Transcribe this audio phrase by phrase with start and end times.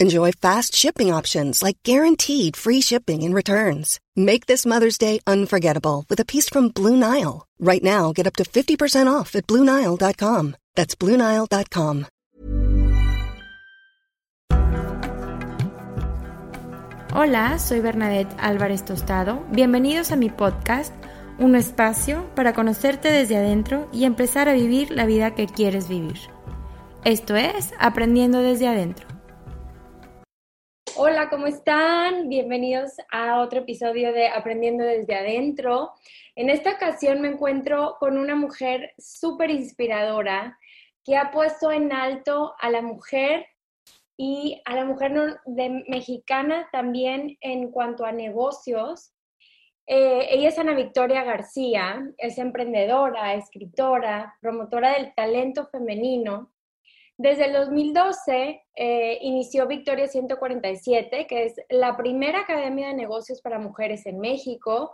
[0.00, 4.00] Enjoy fast shipping options like guaranteed free shipping and returns.
[4.16, 7.46] Make this Mother's Day unforgettable with a piece from Blue Nile.
[7.58, 10.56] Right now, get up to 50% off at BlueNile.com.
[10.74, 12.06] That's BlueNile.com.
[17.12, 19.44] Hola, soy Bernadette Álvarez Tostado.
[19.50, 20.94] Bienvenidos a mi podcast,
[21.38, 26.20] un espacio para conocerte desde adentro y empezar a vivir la vida que quieres vivir.
[27.04, 29.09] Esto es Aprendiendo desde adentro.
[30.96, 32.28] Hola, ¿cómo están?
[32.28, 35.92] Bienvenidos a otro episodio de Aprendiendo desde adentro.
[36.34, 40.58] En esta ocasión me encuentro con una mujer súper inspiradora
[41.04, 43.46] que ha puesto en alto a la mujer
[44.16, 49.12] y a la mujer de, mexicana también en cuanto a negocios.
[49.86, 56.52] Eh, ella es Ana Victoria García, es emprendedora, escritora, promotora del talento femenino.
[57.22, 63.58] Desde el 2012 eh, inició Victoria 147, que es la primera academia de negocios para
[63.58, 64.90] mujeres en México,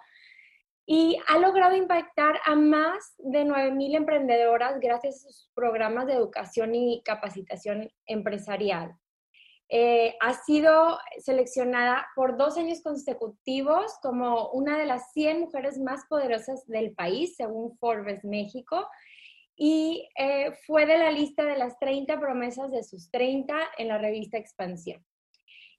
[0.85, 6.75] y ha logrado impactar a más de 9.000 emprendedoras gracias a sus programas de educación
[6.75, 8.97] y capacitación empresarial.
[9.69, 16.05] Eh, ha sido seleccionada por dos años consecutivos como una de las 100 mujeres más
[16.09, 18.89] poderosas del país, según Forbes México,
[19.57, 23.99] y eh, fue de la lista de las 30 promesas de sus 30 en la
[23.99, 25.05] revista Expansión.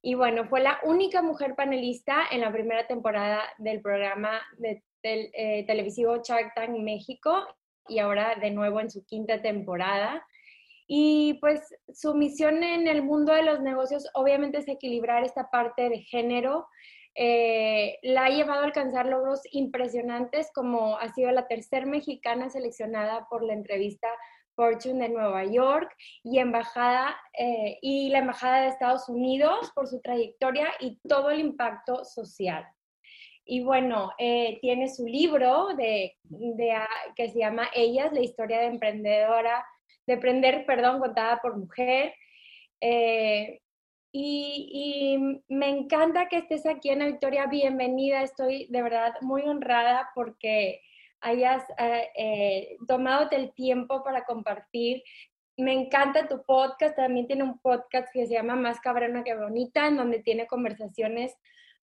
[0.01, 4.41] Y bueno, fue la única mujer panelista en la primera temporada del programa
[5.03, 7.45] eh, televisivo Shark Tank México
[7.87, 10.25] y ahora de nuevo en su quinta temporada.
[10.87, 11.61] Y pues
[11.93, 16.67] su misión en el mundo de los negocios obviamente es equilibrar esta parte de género.
[17.19, 23.25] Eh, la ha llevado a alcanzar logros impresionantes como ha sido la tercera mexicana seleccionada
[23.27, 24.07] por la entrevista
[24.55, 29.99] Fortune de Nueva York y, embajada, eh, y la Embajada de Estados Unidos por su
[30.01, 32.67] trayectoria y todo el impacto social.
[33.45, 38.59] Y bueno, eh, tiene su libro de, de, ah, que se llama Ellas, la historia
[38.59, 39.65] de emprendedora
[40.05, 42.13] de Aprender, perdón, contada por mujer.
[42.81, 43.61] Eh,
[44.19, 48.23] y, me encanta que estés aquí, Ana Victoria, bienvenida.
[48.23, 50.81] Estoy de verdad muy honrada porque
[51.21, 55.03] hayas eh, eh, tomado el tiempo para compartir.
[55.57, 59.87] Me encanta tu podcast, también tiene un podcast que se llama Más cabrona que bonita,
[59.87, 61.35] en donde tiene conversaciones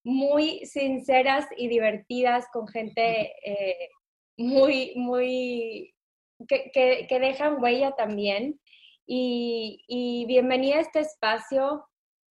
[0.03, 3.33] muy sinceras y divertidas con gente
[4.37, 5.95] muy, muy
[6.49, 8.61] que, dejan huella también.
[9.06, 11.84] Y, bienvenida a este espacio.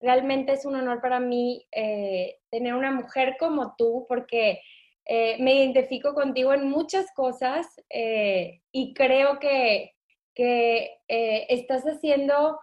[0.02, 4.62] Realmente es un honor para mí eh, tener una mujer como tú, porque
[5.06, 9.96] eh, me identifico contigo en muchas cosas eh, y creo que,
[10.34, 12.60] que estás haciendo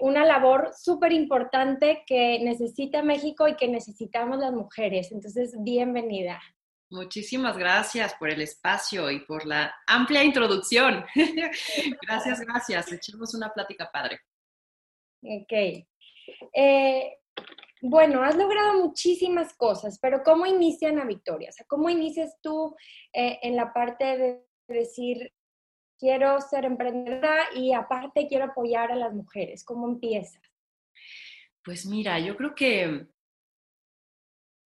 [0.00, 5.10] una labor súper importante que necesita México y que necesitamos las mujeres.
[5.10, 6.38] Entonces, bienvenida.
[6.90, 11.06] Muchísimas gracias por el espacio y por la amplia introducción.
[12.06, 12.92] gracias, gracias.
[12.92, 14.20] Echemos una plática padre.
[15.22, 15.86] Ok.
[16.54, 17.18] Eh,
[17.80, 21.50] bueno, has logrado muchísimas cosas, pero ¿cómo inician a Victoria?
[21.50, 22.76] O sea, ¿cómo inicias tú
[23.12, 25.32] eh, en la parte de decir,
[25.98, 29.64] quiero ser emprendedora y aparte quiero apoyar a las mujeres?
[29.64, 30.42] ¿Cómo empiezas?
[31.64, 33.06] Pues mira, yo creo que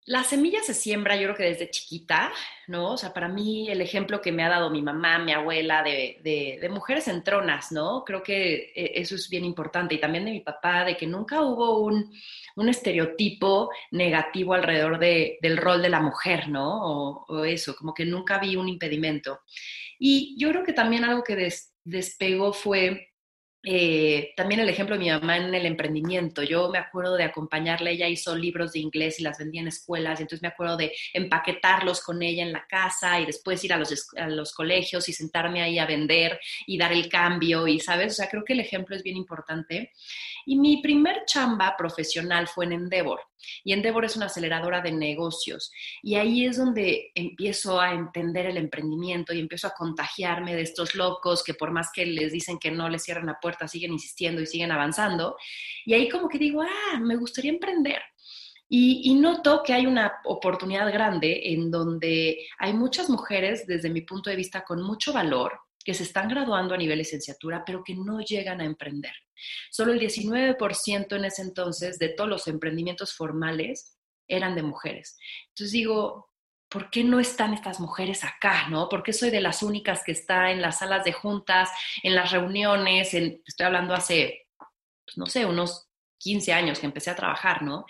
[0.06, 2.32] la semilla se siembra, yo creo que desde chiquita,
[2.68, 2.92] ¿no?
[2.92, 6.20] O sea, para mí el ejemplo que me ha dado mi mamá, mi abuela, de,
[6.22, 8.04] de, mujeres en tronas, ¿no?
[8.04, 9.96] Creo que eh, eso es bien importante.
[9.96, 12.12] Y también de mi papá, de que nunca hubo un,
[12.54, 16.84] un estereotipo negativo alrededor de, del rol de la mujer, ¿no?
[16.84, 19.40] O, o, eso, como que nunca vi un impedimento.
[19.98, 23.08] Y yo creo que también algo que des, despegó fue
[23.68, 26.44] eh, también el ejemplo de mi mamá en el emprendimiento.
[26.44, 30.20] Yo me acuerdo de acompañarla, ella hizo libros de inglés y las vendía en escuelas,
[30.20, 33.76] y entonces me acuerdo de empaquetarlos con ella en la casa y después ir a
[33.76, 38.12] los, a los colegios y sentarme ahí a vender y dar el cambio, y sabes,
[38.12, 39.90] o sea, creo que el ejemplo es bien importante.
[40.44, 43.20] Y mi primer chamba profesional fue en Endeavor.
[43.64, 45.70] Y Endeavor es una aceleradora de negocios.
[46.02, 50.94] Y ahí es donde empiezo a entender el emprendimiento y empiezo a contagiarme de estos
[50.94, 54.40] locos que por más que les dicen que no les cierran la puerta, siguen insistiendo
[54.40, 55.36] y siguen avanzando.
[55.84, 58.02] Y ahí como que digo, ah, me gustaría emprender.
[58.68, 64.00] Y, y, noto que hay una oportunidad grande en donde hay muchas mujeres, desde mi
[64.00, 65.52] punto de vista, con mucho valor,
[65.86, 69.12] que se están graduando a nivel licenciatura, pero que no llegan a emprender.
[69.70, 73.96] Solo el 19% en ese entonces de todos los emprendimientos formales
[74.26, 75.16] eran de mujeres.
[75.50, 76.32] Entonces digo,
[76.68, 78.68] ¿por qué no están estas mujeres acá?
[78.68, 78.88] ¿no?
[78.88, 81.70] ¿Por qué soy de las únicas que está en las salas de juntas,
[82.02, 83.14] en las reuniones?
[83.14, 84.48] estoy hablando hace,
[85.04, 85.85] pues, no sé, unos
[86.26, 87.86] 15 años que empecé a trabajar, ¿no?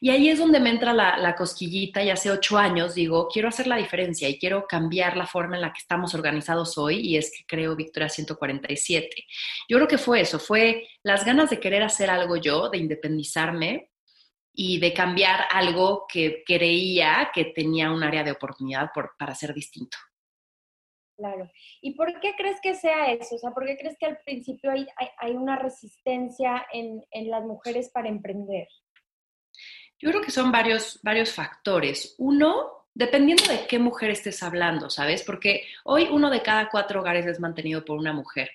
[0.00, 3.66] Y ahí es donde me entra la, cosquillita y hace ocho años digo, quiero hacer
[3.66, 7.32] la diferencia y quiero cambiar la forma en la que estamos organizados hoy y es
[7.36, 9.24] que creo Victoria 147.
[9.68, 13.90] Yo creo que fue eso, fue las ganas de querer hacer algo yo, de independizarme
[14.52, 19.96] y de cambiar algo que creía que tenía un área de oportunidad para ser distinto.
[21.16, 21.48] Claro.
[21.80, 23.36] ¿Y por qué crees que sea eso?
[23.36, 24.86] O sea, ¿por qué crees que al principio hay,
[25.18, 28.66] hay, una resistencia en, en las mujeres para emprender?
[29.98, 32.16] Yo creo que son varios, varios factores.
[32.18, 35.22] Uno, dependiendo de qué mujer estés hablando, ¿sabes?
[35.22, 38.50] Porque hoy uno de cada cuatro hogares es mantenido por una mujer.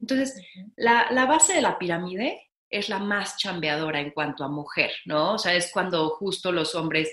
[0.00, 0.40] Entonces,
[0.76, 5.34] la, la base de la pirámide es la más chambeadora en cuanto a mujer, ¿no?
[5.34, 7.10] O sea, es cuando justo los hombres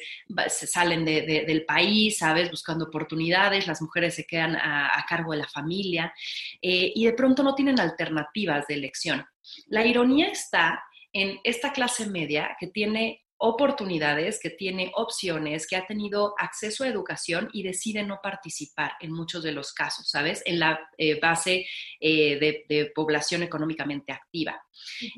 [0.48, 2.52] se salen de, del país, ¿sabes?
[2.52, 6.14] Buscando oportunidades, las mujeres se quedan a, cargo de la familia
[6.62, 9.26] eh, y de pronto no tienen alternativas de elección.
[9.68, 15.86] La ironía está en esta clase media que tiene oportunidades, que tiene opciones, que ha
[15.86, 20.42] tenido acceso a educación y decide no participar en muchos de los casos, ¿sabes?
[20.46, 21.68] En la eh, base
[22.00, 24.64] eh, de, población económicamente activa.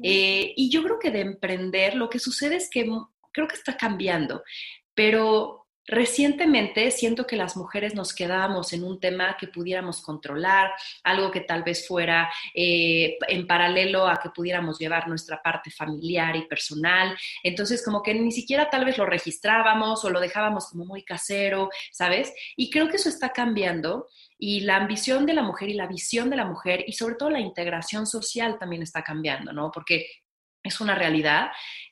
[0.02, 2.90] Eh, y yo creo que de emprender, lo que sucede es que
[3.32, 4.44] creo que está cambiando,
[4.94, 11.32] pero Recientemente siento que las mujeres nos quedábamos en un tema que pudiéramos controlar, algo
[11.32, 16.46] que tal vez fuera eh, en paralelo a que pudiéramos llevar nuestra parte familiar y
[16.46, 17.18] personal.
[17.42, 21.70] Entonces, como que ni siquiera tal vez lo registrábamos o lo dejábamos como muy casero,
[21.94, 22.34] ¿sabes?
[22.58, 26.30] Y creo que eso está cambiando y la ambición de la mujer y la visión
[26.30, 29.72] de la mujer y sobre todo la integración social también está cambiando, ¿no?
[29.72, 30.06] Porque
[30.64, 31.48] es una realidad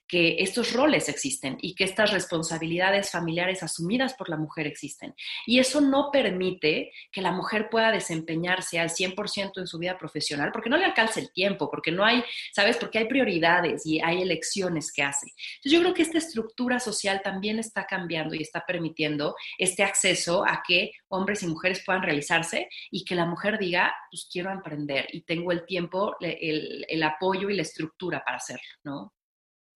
[0.07, 5.15] que estos roles existen y que estas responsabilidades familiares asumidas por la mujer existen.
[5.45, 10.51] Y eso no permite que la mujer pueda desempeñarse al 100% en su vida profesional
[10.51, 12.23] porque no le alcanza el tiempo, porque no hay,
[12.53, 12.77] ¿sabes?
[12.77, 15.27] Porque hay prioridades y hay elecciones que hace.
[15.57, 20.45] Entonces yo creo que esta estructura social también está cambiando y está permitiendo este acceso
[20.45, 25.07] a que hombres y mujeres puedan realizarse y que la mujer diga, pues quiero emprender
[25.11, 29.13] y tengo el tiempo, el, el apoyo y la estructura para hacerlo, ¿no?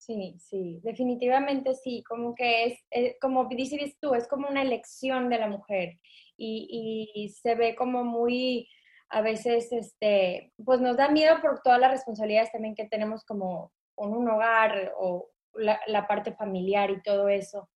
[0.00, 5.28] Sí, sí, definitivamente sí, como que es, eh, como dices tú, es como una elección
[5.28, 5.98] de la mujer
[6.38, 8.66] y, se ve como muy,
[9.10, 13.72] a veces, este, pues nos da miedo por todas las responsabilidades también que tenemos como
[13.94, 17.68] con un hogar o la, parte familiar y todo eso.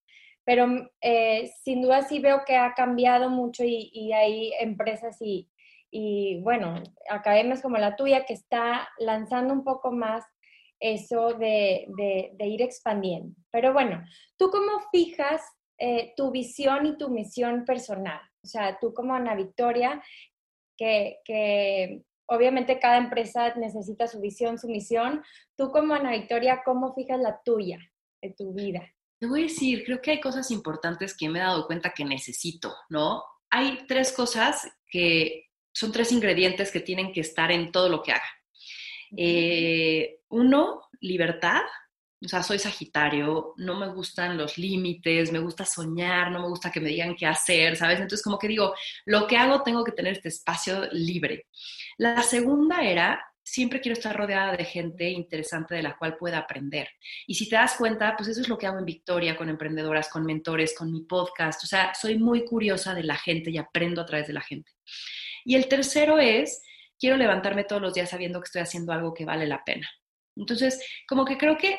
[0.45, 0.66] Pero
[1.02, 5.50] eh, sin duda sí veo que ha cambiado mucho y, y hay empresas y,
[5.90, 10.25] y, bueno, academias como la tuya que está lanzando un poco más
[10.85, 11.87] eso de,
[12.38, 13.35] ir expandiendo.
[13.50, 14.05] Pero bueno,
[14.37, 15.41] ¿tú cómo fijas
[15.79, 18.21] eh, tu visión y tu misión personal?
[18.43, 20.03] O sea, tú como Ana Victoria,
[20.76, 25.23] que, obviamente cada empresa necesita su visión, su misión,
[25.57, 27.79] tú como Ana Victoria, ¿cómo fijas la tuya
[28.21, 28.83] de tu vida?
[29.19, 32.05] Te voy a decir, creo que hay cosas importantes que me he dado cuenta que
[32.05, 33.25] necesito, ¿no?
[33.49, 38.12] Hay tres cosas que son tres ingredientes que tienen que estar en todo lo que
[38.12, 38.29] haga.
[39.16, 41.62] Eh, uno, libertad,
[42.25, 46.71] o sea, soy Sagitario, no me gustan los límites, me gusta soñar, no me gusta
[46.71, 47.97] que me digan qué hacer, ¿sabes?
[47.97, 51.47] Entonces, como que digo, lo que hago tengo que tener este espacio libre.
[51.99, 56.88] La segunda era, siempre quiero estar rodeada de gente interesante de la cual pueda aprender.
[57.26, 60.09] Y si te das cuenta, pues eso es lo que hago en Victoria, con emprendedoras,
[60.09, 61.62] con mentores, con mi podcast.
[61.62, 64.73] O sea, soy muy curiosa de la gente y aprendo a través de la gente.
[65.44, 66.62] Y el tercero es,
[66.99, 69.89] quiero levantarme todos los días sabiendo que estoy haciendo algo que vale la pena.
[70.37, 71.79] Entonces, como que creo que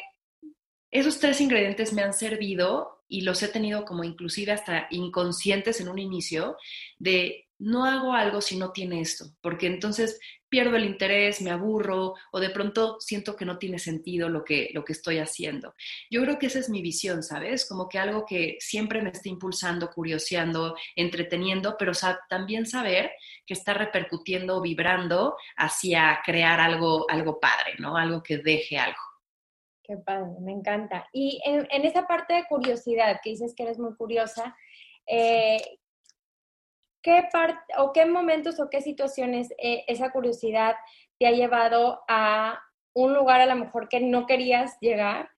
[0.92, 5.90] esos tres ingredientes me han servido y los he tenido como inclusive hasta inconscientes en
[5.90, 6.58] un inicio
[6.98, 10.20] de no hago algo si no tiene esto, porque entonces
[10.50, 14.70] pierdo el interés, me aburro o de pronto siento que no tiene sentido lo que,
[14.74, 15.74] lo que estoy haciendo.
[16.10, 17.68] Yo creo que esa es mi visión, ¿sabes?
[17.68, 21.92] Como que algo que siempre me está impulsando, curioseando, entreteniendo, pero
[22.30, 23.12] también saber
[23.46, 27.98] que está repercutiendo, vibrando hacia crear algo, algo padre, ¿no?
[27.98, 29.00] Algo que deje algo.
[29.84, 31.08] Qué padre, me encanta.
[31.14, 34.56] Y en, esa parte de curiosidad, que dices que eres muy curiosa,
[35.06, 35.58] eh,
[37.06, 40.74] ¿qué parte o qué momentos o qué situaciones eh, esa curiosidad
[41.20, 42.60] te ha llevado a
[42.96, 45.30] un lugar a lo mejor que no querías llegar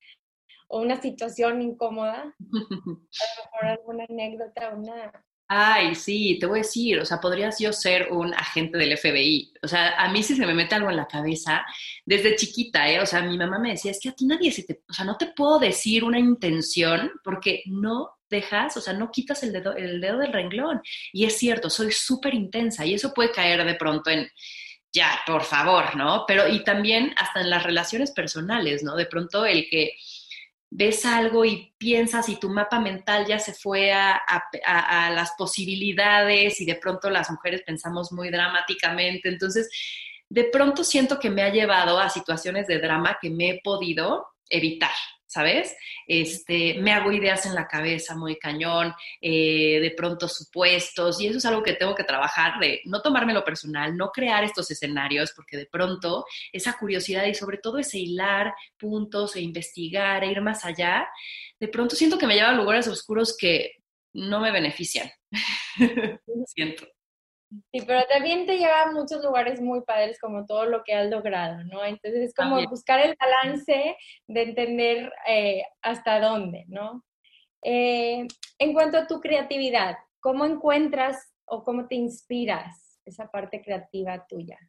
[0.70, 2.34] o una situación incómoda?
[2.40, 5.12] A lo mejor alguna anécdota, una,
[5.50, 9.54] Ay, sí, te voy a decir, o sea, podrías yo ser un agente del FBI.
[9.64, 11.66] O sea, a mí si se me mete algo en la cabeza,
[12.06, 13.00] desde chiquita, ¿eh?
[13.00, 15.06] O sea, mi mamá me decía, es que a ti nadie se te, o sea,
[15.06, 19.76] no te puedo decir una intención porque no dejas, o sea, no quitas el dedo,
[19.76, 20.82] el dedo del renglón.
[21.14, 24.30] Y es cierto, soy súper intensa y eso puede caer de pronto en,
[24.94, 26.26] ya, por favor, ¿no?
[26.28, 28.96] Pero y también hasta en las relaciones personales, ¿no?
[28.96, 29.92] De pronto el que
[30.70, 34.22] ves algo y piensas y tu mapa mental ya se fue a,
[35.14, 39.30] las posibilidades y de pronto las mujeres pensamos muy dramáticamente.
[39.30, 39.70] Entonces,
[40.30, 44.28] de pronto siento que me ha llevado a situaciones de drama que me he podido
[44.50, 44.92] evitar,
[45.28, 45.76] ¿sabes?
[46.08, 51.38] Este, me hago ideas en la cabeza muy cañón, eh, de pronto supuestos, y eso
[51.38, 55.58] es algo que tengo que trabajar, de no tomármelo personal, no crear estos escenarios, porque
[55.58, 60.66] de pronto esa curiosidad y sobre todo ese hilar puntos e investigar e ir más
[60.66, 61.08] allá,
[61.60, 63.74] de pronto siento que me lleva a lugares oscuros que
[64.14, 65.10] no me benefician.
[66.48, 66.88] siento.
[67.50, 71.10] Sí, pero también te lleva a muchos lugares muy padres como todo lo que has
[71.10, 71.84] logrado, ¿no?
[71.86, 73.96] Entonces es como buscar el balance
[74.28, 77.06] de entender eh, hasta dónde, ¿no?
[77.64, 78.28] Eh,
[78.60, 84.60] en cuanto a tu creatividad, ¿cómo encuentras o cómo te inspiras esa parte creativa tuya?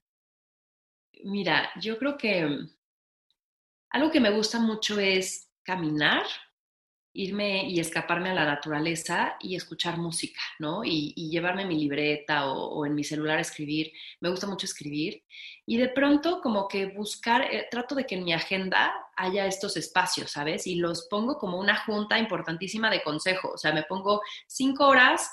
[1.25, 2.49] Mira, yo creo que
[3.91, 6.23] algo que me gusta mucho es caminar
[7.19, 10.85] irme y escaparme a la naturaleza y escuchar música, ¿no?
[10.85, 13.93] Y, llevarme mi libreta o, en mi celular escribir.
[14.21, 15.25] Me gusta mucho escribir.
[15.67, 19.77] Y de pronto como que buscar, eh, trato de que en mi agenda haya estos
[19.77, 20.69] espacios, ¿sabes?
[20.69, 23.51] Y los pongo como una junta importantísima de consejo.
[23.55, 25.29] O sea, me pongo cinco horas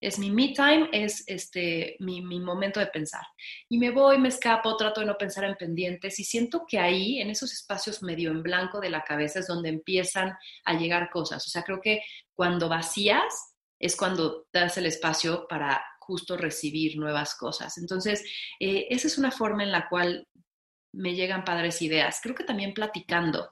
[0.00, 3.22] es mi me time, es este, mi, mi, momento de pensar.
[3.68, 7.20] Y me voy, me escapo, trato de no pensar en pendientes y siento que ahí,
[7.20, 11.46] en esos espacios medio en blanco de la cabeza, es donde empiezan a llegar cosas.
[11.46, 12.02] O sea, creo que
[12.34, 17.76] cuando vacías es cuando das el espacio para justo recibir nuevas cosas.
[17.78, 18.24] Entonces,
[18.58, 20.26] eh, esa es una forma en la cual
[20.92, 22.20] me llegan padres ideas.
[22.22, 23.50] Creo que también platicando.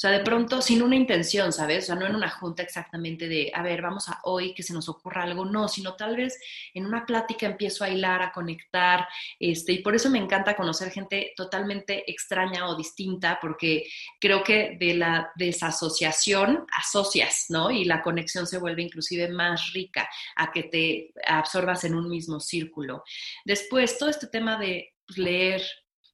[0.00, 1.84] O sea, de pronto sin una intención, ¿sabes?
[1.84, 4.72] O sea, no en una junta exactamente de, a ver, vamos a hoy que se
[4.72, 6.40] nos ocurra algo, no, sino tal vez
[6.72, 9.06] en una plática empiezo a hilar, a conectar,
[9.38, 14.78] este, y por eso me encanta conocer gente totalmente extraña o distinta, porque creo que
[14.80, 17.70] de la desasociación asocias, ¿no?
[17.70, 22.40] Y la conexión se vuelve inclusive más rica a que te absorbas en un mismo
[22.40, 23.04] círculo.
[23.44, 25.62] Después, todo este tema de leer,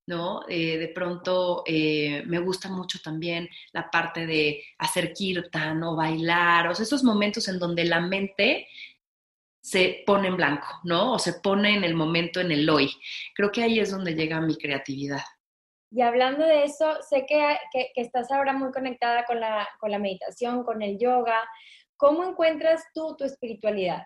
[0.06, 0.42] ¿no?
[0.48, 6.68] Eh, de pronto eh, me gusta mucho también la parte de hacer kirtan o bailar,
[6.68, 8.68] o sea, esos momentos en donde la mente
[9.60, 11.14] se pone en blanco, ¿no?
[11.14, 12.88] O se pone en el momento, en el hoy.
[13.34, 15.24] Creo que ahí es donde llega mi creatividad.
[15.90, 19.90] Y hablando de eso, sé que, que, que estás ahora muy conectada con la, con
[19.90, 21.48] la meditación, con el yoga.
[21.96, 24.04] ¿Cómo encuentras tú tu espiritualidad?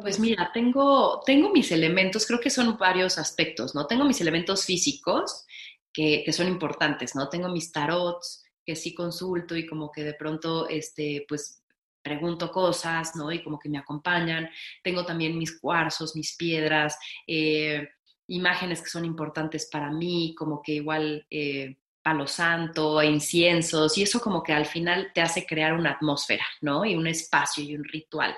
[0.00, 3.86] Pues mira, tengo, tengo mis elementos, creo que son varios aspectos, ¿no?
[3.86, 5.46] Tengo mis elementos físicos
[5.92, 7.28] que, son importantes, ¿no?
[7.28, 11.62] Tengo mis tarots que sí consulto y como que de pronto, este, pues
[12.02, 13.32] pregunto cosas, ¿no?
[13.32, 14.48] Y como que me acompañan.
[14.82, 17.88] Tengo también mis cuarzos, mis piedras, eh,
[18.28, 24.20] imágenes que son importantes para mí, como que igual eh, palo santo, inciensos, y eso
[24.20, 26.84] como que al final te hace crear una atmósfera, ¿no?
[26.84, 28.34] Y un espacio y un ritual.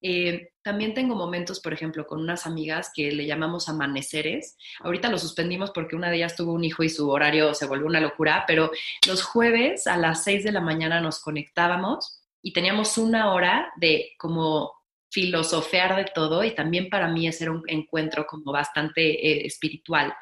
[0.00, 4.56] Eh, también tengo momentos, por ejemplo, con unas amigas que le llamamos amaneceres.
[4.80, 7.86] Ahorita lo suspendimos porque una de ellas tuvo un hijo y su horario se volvió
[7.86, 8.70] una locura, pero
[9.06, 14.12] los jueves a las 6 de la mañana nos conectábamos y teníamos una hora de
[14.18, 14.72] como
[15.10, 20.14] filosofear de todo y también para mí es un encuentro como bastante eh, espiritual.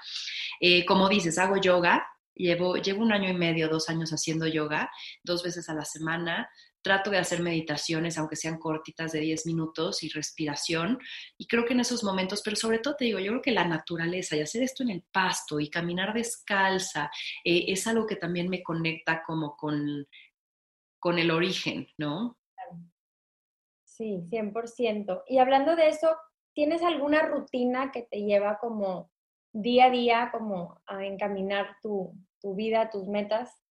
[0.61, 4.90] Eh, como dices, hago yoga, llevo, llevo un año y medio, dos años haciendo yoga,
[5.25, 6.49] dos veces a la semana,
[6.87, 11.00] trato de hacer meditaciones, aunque sean cortitas de 10 minutos y respiración.
[11.37, 13.66] Y creo que en esos momentos, pero sobre todo te digo, yo creo que la
[13.66, 17.11] naturaleza y hacer esto en el pasto y caminar descalza
[17.45, 20.07] eh, es algo que también me conecta como con,
[21.00, 22.38] con el origen, ¿no?
[23.85, 25.25] Sí, 100%.
[25.26, 26.16] Y hablando de eso,
[26.55, 29.11] ¿tienes alguna rutina que te lleva como
[29.52, 33.65] día a día, como a encaminar tu, tu vida, tus metas?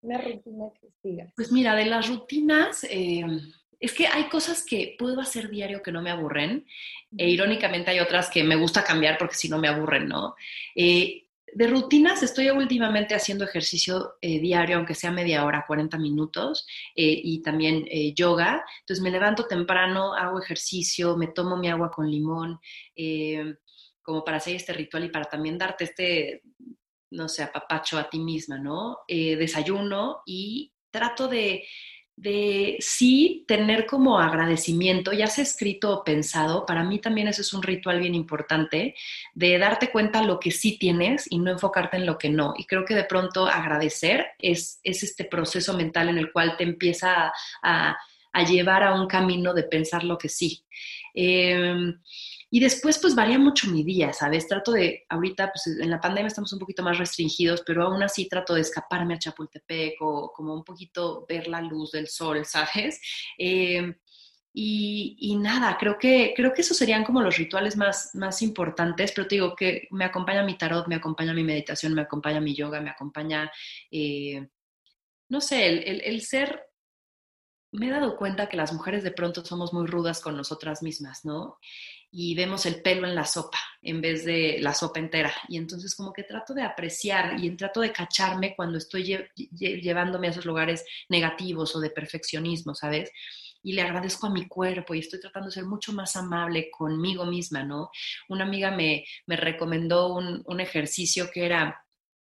[0.00, 1.32] Una rutina que sigas.
[1.34, 3.24] Pues mira, de las rutinas, eh,
[3.80, 6.66] es que hay cosas que puedo hacer diario que no me aburren,
[7.16, 10.34] e irónicamente hay otras que me gusta cambiar porque si no me aburren, ¿no?
[10.74, 16.66] Eh, de rutinas estoy últimamente haciendo ejercicio eh, diario, aunque sea media hora, 40 minutos,
[16.94, 18.62] y también yoga.
[18.80, 22.60] Entonces me levanto temprano, hago ejercicio, me tomo mi agua con limón,
[24.02, 26.42] como para hacer este ritual y para también darte este
[27.10, 28.98] no sé, apapacho a ti misma, ¿no?
[29.08, 31.64] Eh, desayuno y trato de,
[32.18, 37.52] de sí tener como agradecimiento, ya sea escrito o pensado, para mí también eso es
[37.54, 38.96] un ritual bien importante,
[39.34, 42.54] de darte cuenta lo que sí tienes y no enfocarte en lo que no.
[42.56, 46.64] Y creo que de pronto agradecer es, es este proceso mental en el cual te
[46.64, 47.96] empieza a,
[48.32, 50.64] a, llevar a un camino de pensar lo que sí.
[51.14, 51.94] Eh,
[52.50, 54.48] y después, pues varía mucho mi día, ¿sabes?
[54.48, 58.26] Trato de, ahorita, pues en la pandemia estamos un poquito más restringidos, pero aún así
[58.26, 63.00] trato de escaparme a Chapultepec o como un poquito ver la luz del sol, ¿sabes?
[63.36, 63.94] Eh,
[64.60, 69.28] y, nada, creo que, creo que esos serían como los rituales más, más importantes, pero
[69.28, 72.80] te digo que me acompaña mi tarot, me acompaña mi meditación, me acompaña mi yoga,
[72.80, 73.52] me acompaña,
[73.90, 74.48] eh,
[75.28, 76.68] no sé, el, el ser
[77.72, 81.24] me he dado cuenta que las mujeres de pronto somos muy rudas con nosotras mismas,
[81.24, 81.58] ¿no?
[82.10, 85.32] Y vemos el pelo en la sopa en vez de la sopa entera.
[85.48, 90.30] Y entonces como que trato de apreciar y trato de cacharme cuando estoy llevándome a
[90.30, 93.10] esos lugares negativos o de perfeccionismo, ¿sabes?
[93.62, 97.26] Y le agradezco a mi cuerpo y estoy tratando de ser mucho más amable conmigo
[97.26, 97.90] misma, ¿no?
[98.28, 101.84] Una amiga me, me recomendó un, un ejercicio que era,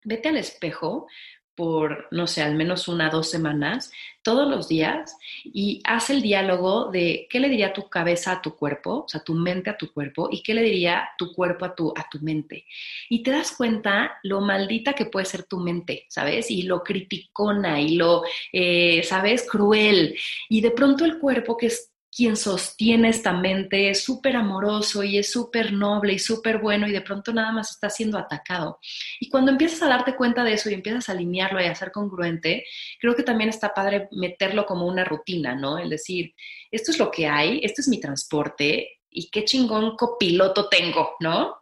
[0.04, 1.06] vete al espejo,
[1.54, 6.90] por, no sé, al menos una, dos semanas, todos los días, y haz el diálogo
[6.90, 9.92] de qué le diría tu cabeza a tu cuerpo, o sea, tu mente a tu
[9.92, 12.66] cuerpo, y qué le diría tu cuerpo a tu, a tu mente.
[13.08, 16.50] Y te das cuenta lo maldita que puede ser tu mente, ¿sabes?
[16.50, 19.48] Y lo criticona y lo, eh, ¿sabes?
[19.48, 20.16] Cruel.
[20.48, 25.16] Y de pronto el cuerpo, que es quien sostiene esta mente es súper amoroso y
[25.16, 28.78] es súper noble y súper bueno y de pronto nada más está siendo atacado.
[29.18, 31.90] Y cuando empiezas a darte cuenta de eso y empiezas a alinearlo y a ser
[31.90, 32.66] congruente,
[33.00, 35.78] creo que también está padre meterlo como una rutina, ¿no?
[35.78, 36.34] El decir,
[36.70, 41.56] esto es lo que hay, esto es mi transporte y qué chingón copiloto tengo, ¿no?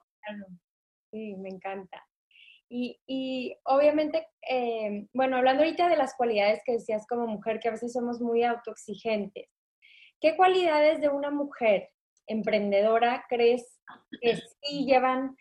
[1.12, 2.04] Sí, me encanta.
[2.72, 7.72] Y, obviamente, eh, bueno, hablando ahorita de las cualidades que decías como mujer, que a
[7.72, 9.48] veces somos muy autoexigentes.
[10.20, 11.88] ¿Qué cualidades de una mujer
[12.26, 13.80] emprendedora crees
[14.20, 15.36] que sí llevan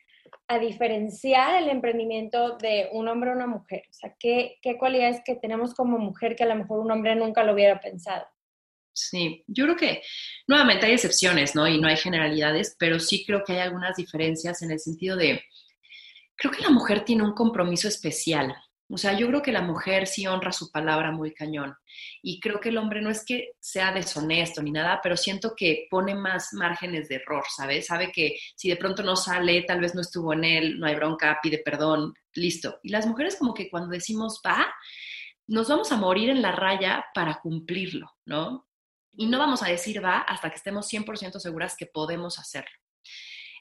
[0.47, 3.83] a diferenciar el emprendimiento de un hombre o una mujer?
[3.89, 7.15] O sea, ¿qué, ¿qué, cualidades que tenemos como mujer que a lo mejor un hombre
[7.15, 8.25] nunca lo hubiera pensado?
[8.93, 10.01] Sí, yo creo que
[10.47, 11.67] nuevamente hay excepciones, ¿no?
[11.67, 15.41] Y no hay generalidades, pero sí creo que hay algunas diferencias en el sentido de,
[16.35, 18.55] creo que la mujer tiene un compromiso especial
[18.91, 21.75] o sea, yo creo que la mujer sí honra su palabra muy cañón.
[22.23, 25.87] Y creo que el hombre no es que sea deshonesto ni nada, pero siento que
[25.91, 27.85] pone más márgenes de error, ¿sabes?
[27.85, 30.95] Sabe que si de pronto no sale, tal vez no estuvo en él, no hay
[30.95, 32.79] bronca, pide perdón, listo.
[32.81, 34.67] Y las mujeres como que cuando decimos va,
[35.45, 38.67] nos vamos a morir en la raya para cumplirlo, ¿no?
[39.13, 42.71] Y no vamos a decir va hasta que estemos 100% seguras que podemos hacerlo.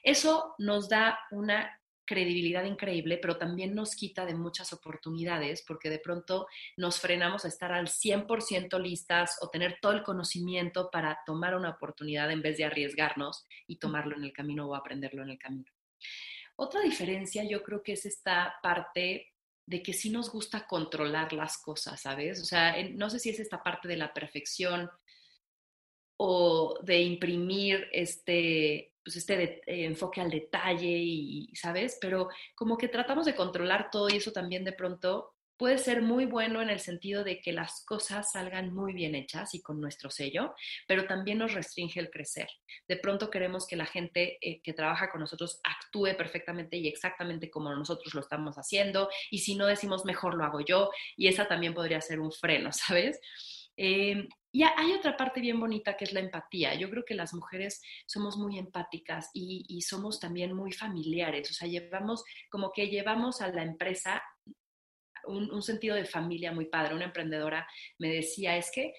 [0.01, 5.99] Eso nos da una credibilidad increíble, pero también nos quita de muchas oportunidades porque de
[5.99, 11.55] pronto nos frenamos a estar al 100% listas o tener todo el conocimiento para tomar
[11.55, 15.37] una oportunidad en vez de arriesgarnos y tomarlo en el camino o aprenderlo en el
[15.37, 15.71] camino.
[16.55, 19.27] Otra diferencia yo creo que es esta parte
[19.67, 22.41] de que sí nos gusta controlar las cosas, ¿sabes?
[22.41, 24.89] O sea, no sé si es esta parte de la perfección
[26.17, 31.97] o de imprimir este, pues este eh, enfoque al detalle y, ¿sabes?
[31.99, 36.25] Pero como que tratamos de controlar todo y eso también de pronto puede ser muy
[36.25, 40.11] bueno en el sentido de que las cosas salgan muy bien hechas y con nuestro
[40.11, 40.53] sello,
[40.87, 42.47] pero también nos restringe el crecer.
[42.87, 47.49] De pronto queremos que la gente eh, que trabaja con nosotros actúe perfectamente y exactamente
[47.49, 51.47] como nosotros lo estamos haciendo, y si no decimos mejor lo hago yo, y esa
[51.47, 53.19] también podría ser un freno, ¿sabes?
[53.75, 56.73] Eh, y hay otra parte bien bonita que es la empatía.
[56.73, 61.51] Yo creo que las mujeres somos muy empáticas y, somos también muy familiares.
[61.51, 64.23] O sea, llevamos como que llevamos a la empresa
[65.25, 66.95] un, un, sentido de familia muy padre.
[66.95, 67.67] Una emprendedora
[67.99, 68.93] me decía, es que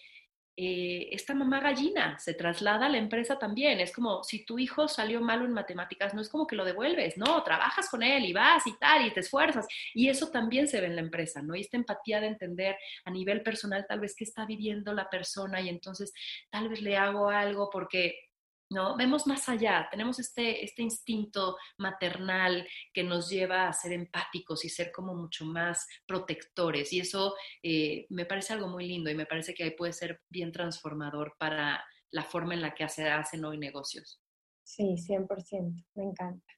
[0.56, 3.80] eh, esta mamá gallina se traslada a la empresa también.
[3.80, 7.16] Es como si tu hijo salió malo en matemáticas, no es como que lo devuelves,
[7.16, 9.66] no, trabajas con él y vas y tal y te esfuerzas.
[9.94, 11.54] Y eso también se ve en la empresa, ¿no?
[11.54, 15.60] Y esta empatía de entender a nivel personal tal vez qué está viviendo la persona
[15.60, 16.12] y entonces
[16.50, 18.29] tal vez le hago algo porque
[18.70, 18.96] ¿no?
[18.96, 24.68] Vemos más allá, tenemos este, este instinto maternal que nos lleva a ser empáticos y
[24.68, 26.92] ser como mucho más protectores.
[26.92, 30.20] Y eso eh, me parece algo muy lindo y me parece que ahí puede ser
[30.28, 34.22] bien transformador para la forma en la que se hacen hoy negocios.
[34.62, 36.52] Sí, 100%, me encanta.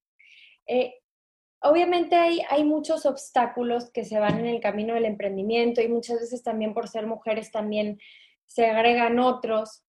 [0.67, 0.95] Eh,
[1.63, 6.21] obviamente hay, hay muchos obstáculos que se van en el camino del emprendimiento y muchas
[6.21, 7.99] veces también por ser mujeres también
[8.47, 9.83] se agregan otros.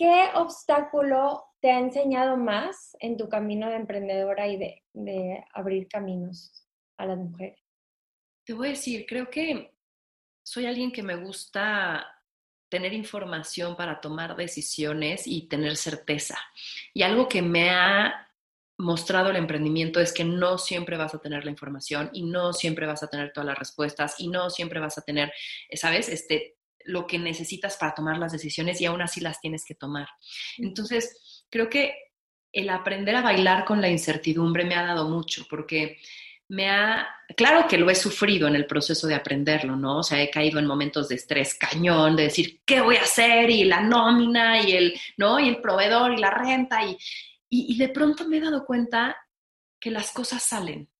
[0.00, 6.66] ¿Qué obstáculo te ha enseñado más en tu camino de emprendedora y de, abrir caminos
[6.96, 7.60] a las mujeres?
[8.46, 9.74] Te voy a decir, creo que
[10.42, 12.06] soy alguien que me gusta
[12.70, 16.38] tener información para tomar decisiones y tener certeza.
[16.94, 18.26] Y algo que me ha
[18.78, 22.86] mostrado el emprendimiento es que no siempre vas a tener la información y no siempre
[22.86, 25.30] vas a tener todas las respuestas y no siempre vas a tener,
[25.74, 26.08] ¿sabes?
[26.08, 30.08] Este, lo que necesitas para tomar las decisiones y aún así las tienes que tomar.
[30.58, 31.94] Entonces, creo que
[32.52, 35.98] el aprender a bailar con la incertidumbre me ha dado mucho porque
[36.48, 39.98] me ha, claro que lo he sufrido en el proceso de aprenderlo, ¿no?
[39.98, 43.50] O sea, he caído en momentos de estrés cañón, de decir, ¿qué voy a hacer?
[43.50, 45.38] Y la nómina y el, ¿no?
[45.38, 46.98] Y el proveedor y la renta y,
[47.48, 49.16] y, y de pronto me he dado cuenta
[49.78, 50.90] que las cosas salen,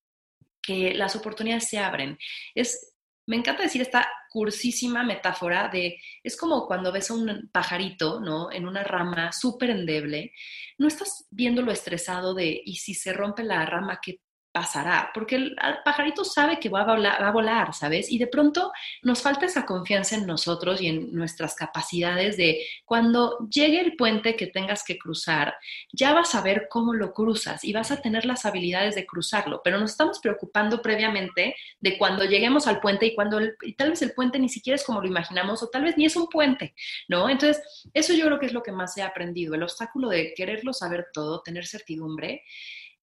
[0.62, 2.16] que las oportunidades se abren.
[2.54, 2.94] Es,
[3.26, 8.50] me encanta decir esta cursísima metáfora de, es como cuando ves a un pajarito, ¿no?
[8.50, 10.32] En una rama súper endeble,
[10.78, 14.20] no estás viendo lo estresado de, y si se rompe la rama, ¿qué
[14.52, 18.10] pasará, porque el, pajarito sabe que va a, volar, va a, volar, ¿sabes?
[18.10, 23.38] Y de pronto nos falta esa confianza en nosotros y en nuestras capacidades de cuando
[23.48, 25.54] llegue el puente que tengas que cruzar,
[25.92, 29.60] ya vas a ver cómo lo cruzas y vas a tener las habilidades de cruzarlo,
[29.62, 34.02] pero nos estamos preocupando previamente de cuando lleguemos al puente y cuando y tal vez
[34.02, 36.74] el puente ni siquiera es como lo imaginamos o tal vez ni es un puente,
[37.08, 37.28] ¿no?
[37.28, 37.62] Entonces,
[37.94, 41.08] eso yo creo que es lo que más he aprendido, el obstáculo de quererlo saber
[41.12, 42.42] todo, tener certidumbre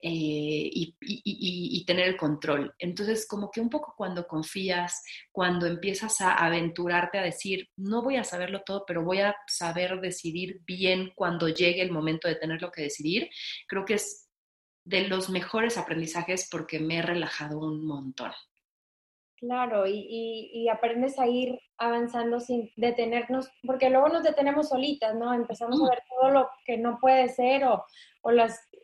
[0.00, 2.74] eh, y, tener el control.
[2.78, 8.16] Entonces, como que un poco cuando confías, cuando empiezas a aventurarte a decir, no voy
[8.16, 12.70] a saberlo todo, pero voy a saber decidir bien cuando llegue el momento de tenerlo
[12.70, 13.30] que decidir,
[13.66, 14.28] creo que es
[14.84, 18.32] de los mejores aprendizajes porque me he relajado un montón.
[19.38, 25.32] Claro, y, aprendes a ir avanzando sin detenernos, porque luego nos detenemos solitas, ¿no?
[25.32, 25.88] Empezamos a mm.
[25.88, 27.84] ver todo lo que no puede ser o,
[28.22, 28.32] o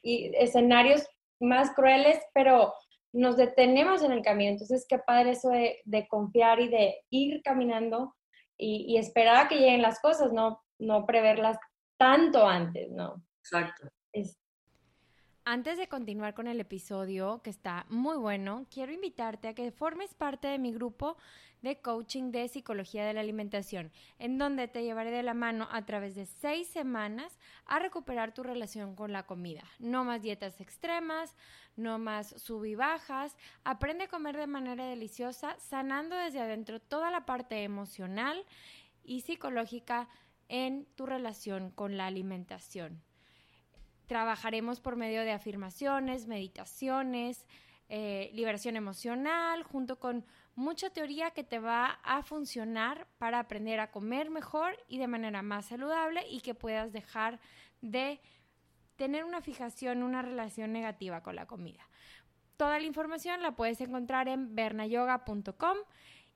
[0.04, 1.06] los escenarios
[1.40, 2.74] más crueles, pero
[3.12, 4.52] nos detenemos en el camino.
[4.52, 8.14] Entonces, qué padre eso de, confiar y de ir caminando
[8.58, 11.58] y, esperar a que lleguen las cosas, no, no preverlas
[11.98, 13.22] tanto antes, ¿no?
[13.40, 13.88] Exacto.
[15.46, 20.14] Antes de continuar con el episodio, que está muy bueno, quiero invitarte a que formes
[20.14, 21.18] parte de mi grupo
[21.60, 25.84] de coaching de psicología de la alimentación, en donde te llevaré de la mano a
[25.84, 29.64] través de seis semanas a recuperar tu relación con la comida.
[29.78, 31.36] No más dietas extremas,
[31.76, 33.36] no más sub y bajas.
[33.64, 38.46] Aprende a comer de manera deliciosa, sanando desde adentro toda la parte emocional
[39.02, 40.08] y psicológica
[40.48, 43.02] en tu relación con la alimentación.
[44.06, 47.46] Trabajaremos por medio de afirmaciones, meditaciones,
[47.88, 53.90] eh, liberación emocional, junto con mucha teoría que te va a funcionar para aprender a
[53.90, 57.40] comer mejor y de manera más saludable y que puedas dejar
[57.80, 58.20] de
[58.96, 61.88] tener una fijación, una relación negativa con la comida.
[62.56, 65.78] Toda la información la puedes encontrar en bernayoga.com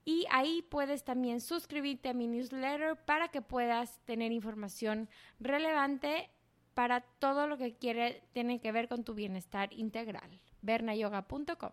[0.04, 6.31] y ahí puedes también suscribirte a mi newsletter para que puedas tener información relevante
[6.79, 10.38] para todo lo que quiere, tiene que ver con tu bienestar integral.
[10.62, 11.73] bernayoga.com.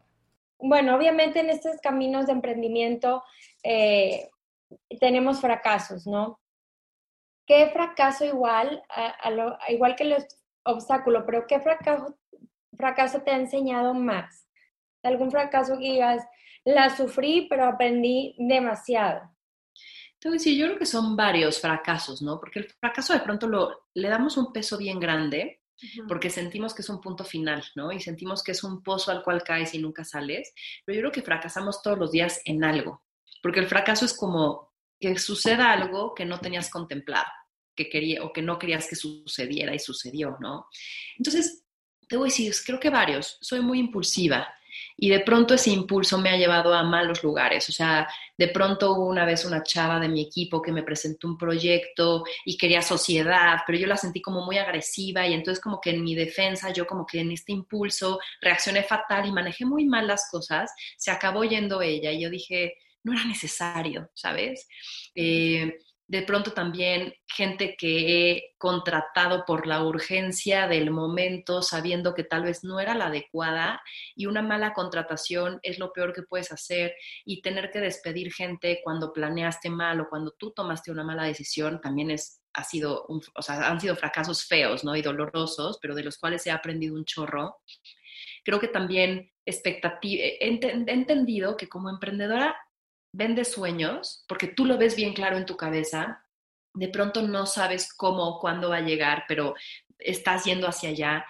[0.57, 3.23] Bueno, obviamente en estos caminos de emprendimiento
[3.61, 4.31] eh,
[4.99, 6.39] tenemos fracasos, ¿no?
[7.45, 8.81] ¿Qué fracaso igual,
[9.69, 10.25] igual que los
[10.63, 12.17] obstáculos, pero qué fracaso,
[12.75, 14.47] fracaso te ha enseñado más?
[15.03, 16.25] ¿Algún fracaso que digas,
[16.63, 19.21] la sufrí, pero aprendí demasiado.
[20.25, 22.39] Te voy a decir, yo creo que son varios fracasos, ¿no?
[22.39, 25.61] Porque el fracaso de pronto lo, le damos un peso bien grande
[26.07, 27.91] porque sentimos que es un punto final, ¿no?
[27.91, 30.51] Y sentimos que es un pozo al cual caes y nunca sales.
[30.83, 33.03] Pero yo creo que fracasamos todos los días en algo,
[33.43, 37.27] porque el fracaso es como que suceda algo que no tenías contemplado,
[37.75, 40.65] que quería o que no querías que sucediera y sucedió, ¿no?
[41.19, 41.65] Entonces,
[42.09, 43.37] te voy a decir, creo que varios.
[43.41, 44.51] Soy muy impulsiva
[44.97, 47.67] y de pronto ese impulso me ha llevado a malos lugares.
[47.69, 51.27] O sea, de pronto hubo una vez una chava de mi equipo que me presentó
[51.27, 55.81] un proyecto y quería sociedad, pero yo la sentí como muy agresiva y entonces como
[55.81, 59.85] que en mi defensa, yo como que en este impulso reaccioné fatal y manejé muy
[59.85, 64.67] mal las cosas, se acabó yendo ella y yo dije, no era necesario, ¿sabes?
[65.13, 65.77] Eh,
[66.07, 72.43] de pronto también gente que he contratado por la urgencia del momento, sabiendo que tal
[72.43, 73.81] vez no era la adecuada
[74.15, 76.93] y una mala contratación es lo peor que puedes hacer
[77.25, 81.81] y tener que despedir gente cuando planeaste mal o cuando tú tomaste una mala decisión
[81.81, 84.95] también es ha sido o sea, han sido fracasos feos, ¿no?
[84.95, 87.57] y dolorosos, pero de los cuales he aprendido un chorro.
[88.45, 92.55] Creo que también expectativa, he entendido que como emprendedora
[93.15, 96.23] vende sueños, porque tú lo ves bien claro en tu cabeza,
[96.73, 99.55] de pronto no sabes cómo o cuándo va a llegar, pero
[99.97, 101.25] estás yendo hacia allá.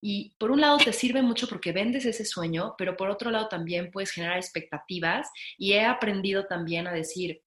[0.00, 3.48] Y por un lado te sirve mucho porque vendes ese sueño, pero por otro lado
[3.48, 7.42] también puedes generar expectativas y he aprendido también a decir,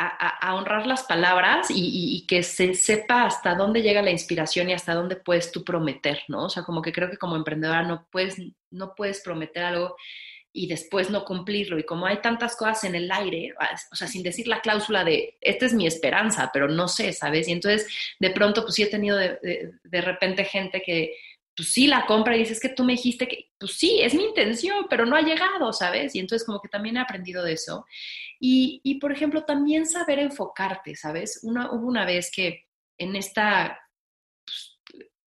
[0.00, 4.94] a, honrar las palabras y, que se sepa hasta dónde llega la inspiración y hasta
[4.94, 6.44] dónde puedes tú prometer, ¿no?
[6.44, 8.36] O sea, como que creo que como emprendedora no puedes,
[8.70, 9.96] no puedes prometer algo
[10.52, 11.78] y después no cumplirlo.
[11.78, 13.54] Y como hay tantas cosas en el aire,
[13.92, 17.48] o sea, sin decir la cláusula de, esta es mi esperanza, pero no sé, ¿sabes?
[17.48, 17.86] Y entonces,
[18.18, 21.14] de pronto, pues sí he tenido de, de, repente gente que,
[21.54, 24.14] pues sí la compra y dice, es que tú me dijiste que, pues sí, es
[24.14, 26.14] mi intención, pero no ha llegado, ¿sabes?
[26.14, 27.84] Y entonces como que también he aprendido de eso.
[28.38, 31.40] Y, y por ejemplo, también saber enfocarte, ¿sabes?
[31.42, 33.78] Una, hubo una vez que en esta
[34.44, 34.78] pues,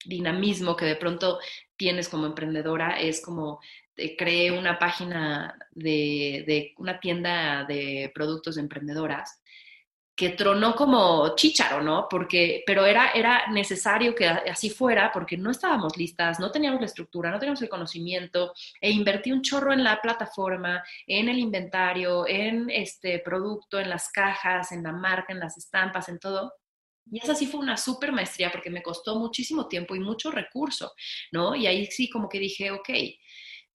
[0.06, 1.40] dinamismo que de pronto
[1.82, 3.60] tienes como emprendedora es como
[3.96, 9.42] eh, creé una página de, una tienda de productos de emprendedoras
[10.16, 12.06] que tronó como chícharo, ¿no?
[12.08, 16.86] Porque, pero era, era necesario que así fuera porque no estábamos listas, no teníamos la
[16.86, 22.28] estructura, no teníamos el conocimiento e invertí un chorro en la plataforma, en el inventario,
[22.28, 26.54] en este producto, en las cajas, en la marca, en las estampas, en todo.
[27.10, 30.94] Y esa sí fue una súper maestría porque me costó muchísimo tiempo y mucho recurso,
[31.32, 31.56] ¿no?
[31.56, 32.90] Y ahí sí como que dije, ok,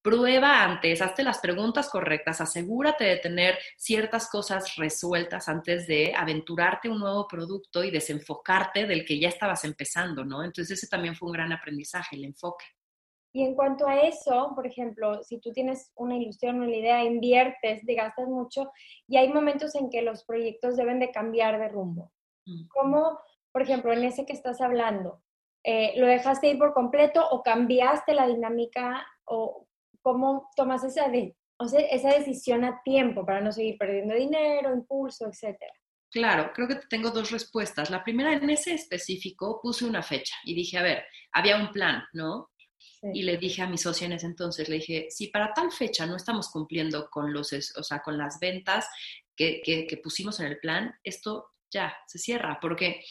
[0.07, 6.89] Prueba antes, hazte las preguntas correctas, asegúrate de tener ciertas cosas resueltas antes de aventurarte
[6.89, 10.45] un nuevo producto y desenfocarte del que ya estabas empezando, ¿no?
[10.45, 12.67] Entonces ese también fue un gran aprendizaje, el enfoque.
[13.33, 17.85] Y en cuanto a eso, por ejemplo, si tú tienes una ilusión, una idea, inviertes,
[17.85, 18.71] te gastas mucho
[19.09, 22.13] y hay momentos en que los proyectos deben de cambiar de rumbo.
[22.69, 23.19] Como,
[23.53, 25.23] por ejemplo, en ese que estás hablando,
[25.65, 29.67] eh, ¿lo dejaste ir por completo o cambiaste la dinámica o
[30.07, 34.73] cómo tomas esa, de, o sea, esa decisión a tiempo para no seguir perdiendo dinero,
[34.73, 35.73] impulso, etcétera.
[36.11, 37.91] Claro, creo que tengo dos respuestas.
[37.91, 42.05] La primera, en ese específico, puse una fecha y dije, a ver, había un plan,
[42.13, 42.51] ¿no?
[43.13, 46.07] Y le dije a mi socio en ese entonces, le dije, si para tal fecha
[46.07, 48.89] no estamos cumpliendo con los, o sea, con las ventas
[49.37, 53.03] que, que, que pusimos en el plan, esto ya se cierra, porque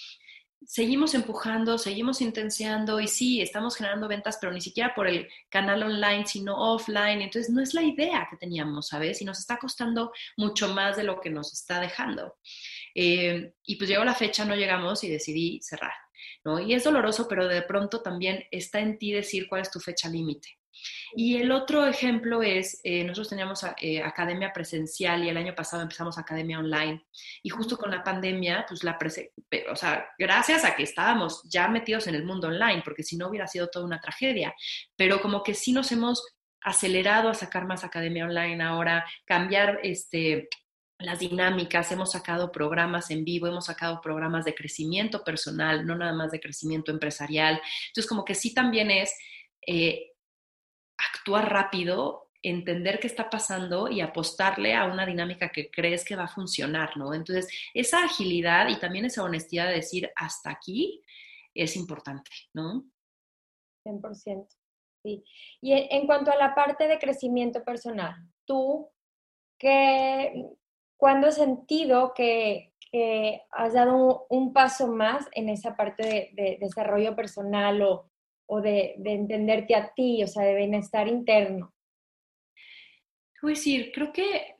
[0.65, 5.84] seguimos empujando, seguimos intensiando y sí, estamos generando ventas, pero ni siquiera por el canal
[5.84, 7.22] online, sino offline.
[7.22, 9.22] Entonces, no es la idea que teníamos, ¿sabes?
[9.22, 12.38] Y nos está costando mucho más de lo que nos está dejando.
[12.96, 15.94] Eh, y pues llegó la fecha, no llegamos y decidí cerrar.
[16.43, 16.60] ¿No?
[16.60, 20.10] Y es doloroso, pero de pronto también está en ti decir cuál es tu fecha
[20.10, 20.49] límite.
[21.13, 25.82] Y el otro ejemplo es, eh, nosotros teníamos eh, academia presencial y el año pasado
[25.82, 27.06] empezamos academia online.
[27.41, 28.97] Y justo con la pandemia, pues la,
[29.71, 33.30] o sea, gracias a que estábamos ya metidos en el mundo online, porque si no
[33.30, 34.54] hubiera sido toda una tragedia,
[34.95, 36.23] pero como que sí nos hemos
[36.62, 40.49] acelerado a sacar más academia online ahora, cambiar este,
[40.99, 46.13] las dinámicas, hemos sacado programas en vivo, hemos sacado programas de crecimiento personal, no nada
[46.13, 47.62] más de crecimiento empresarial.
[47.88, 49.13] Entonces, como que sí también es
[49.67, 50.13] eh,
[50.97, 56.25] actuar rápido, entender qué está pasando y apostarle a una dinámica que crees que va
[56.25, 57.13] a funcionar, ¿no?
[57.13, 61.01] Entonces, esa agilidad y también esa honestidad de decir hasta aquí
[61.53, 62.86] es importante, ¿no?
[63.86, 64.47] 100%.
[65.03, 65.23] Sí.
[65.62, 68.89] Y en cuanto a la parte de crecimiento personal, tú,
[69.60, 70.34] ¿qué,
[70.97, 72.71] ¿cuándo has sentido que,
[73.51, 78.10] has dado un, paso más en esa parte de desarrollo personal o,
[78.47, 81.73] o de, entenderte a ti, o sea, de bienestar interno?
[83.41, 84.55] Voy a decir, creo que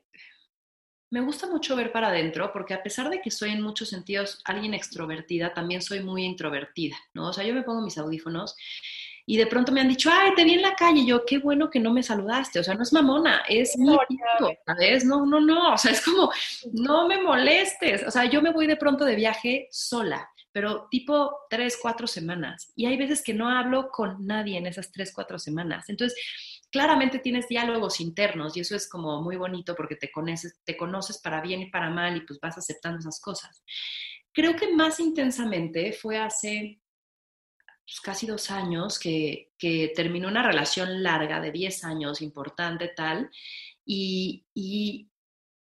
[1.12, 4.42] me gusta mucho ver para adentro porque a pesar de que soy en muchos sentidos
[4.46, 7.30] alguien extrovertida, también soy muy introvertida, ¿no?
[7.30, 8.56] O sea, yo me pongo mis audífonos
[9.26, 11.40] y de pronto me han dicho, ay, te vi en la calle, y yo, qué
[11.40, 15.04] bueno que no me saludaste, o sea, no es mamona, es mi hijo, ¿sabes?
[15.04, 16.32] No, no, no, o sea, es como,
[16.74, 21.40] no me molestes, o sea, yo me voy de pronto de viaje sola, pero tipo
[21.50, 25.40] tres, cuatro semanas, y hay veces que no hablo con nadie en esas tres, cuatro
[25.40, 26.18] semanas, entonces
[26.70, 31.20] claramente tienes diálogos internos y eso es como muy bonito porque te conoces, te conoces
[31.20, 33.64] para bien y para mal y pues vas aceptando esas cosas.
[34.34, 36.82] Creo que más intensamente fue hace
[37.86, 43.30] pues, casi dos años que, que, terminó una relación larga de 10 años, importante tal,
[43.86, 45.10] y, y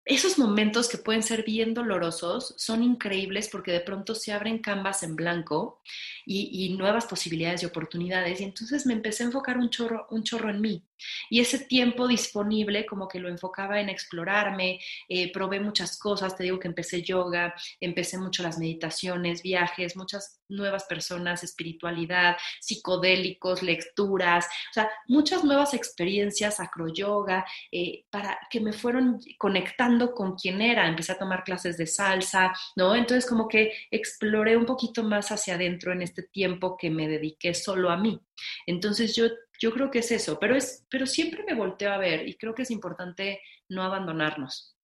[0.07, 5.03] esos momentos que pueden ser bien dolorosos son increíbles porque de pronto se abren canvas
[5.03, 5.81] en blanco
[6.25, 8.39] y, nuevas posibilidades y oportunidades.
[8.39, 10.83] Y entonces me empecé a enfocar un chorro, un chorro en mí.
[11.29, 16.43] Y ese tiempo disponible como que lo enfocaba en explorarme, eh, probé muchas cosas, te
[16.43, 24.45] digo que empecé yoga, empecé mucho las meditaciones, viajes, muchas nuevas personas, espiritualidad, psicodélicos, lecturas,
[24.45, 30.87] o sea, muchas nuevas experiencias, acroyoga, eh, para que me fueron conectando con quién era.
[30.87, 32.95] Empecé a tomar clases de salsa, ¿no?
[32.95, 37.53] Entonces como que exploré un poquito más hacia adentro en este tiempo que me dediqué
[37.53, 38.19] solo a mí.
[38.65, 39.25] Entonces yo,
[39.59, 42.53] yo creo que es eso, pero, es, pero siempre me volteo a ver y creo
[42.53, 44.75] que es importante no abandonarnos.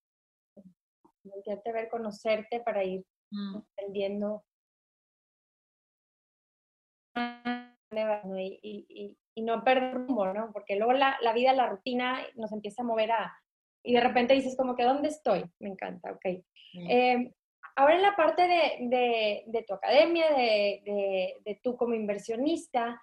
[1.22, 3.56] Voltearte a ver, conocerte para ir mm.
[3.56, 4.44] aprendiendo
[8.36, 10.50] y, y, no perder rumbo, ¿no?
[10.52, 13.36] Porque luego la, la, vida, la rutina nos empieza a mover a...
[13.84, 15.44] Y de repente dices como que, ¿dónde estoy?
[15.60, 16.24] Me encanta, ok.
[16.88, 17.30] Eh,
[17.76, 23.02] Ahora en la parte de, tu academia, de, de, tú como inversionista,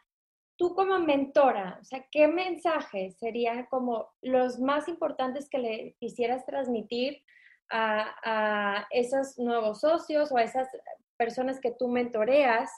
[0.55, 6.45] tú como mentora, o sea, ¿qué mensajes serían como los más importantes que le quisieras
[6.45, 7.21] transmitir
[7.69, 10.69] a, a esos nuevos socios o a esas
[11.17, 12.71] personas que tú mentoreas,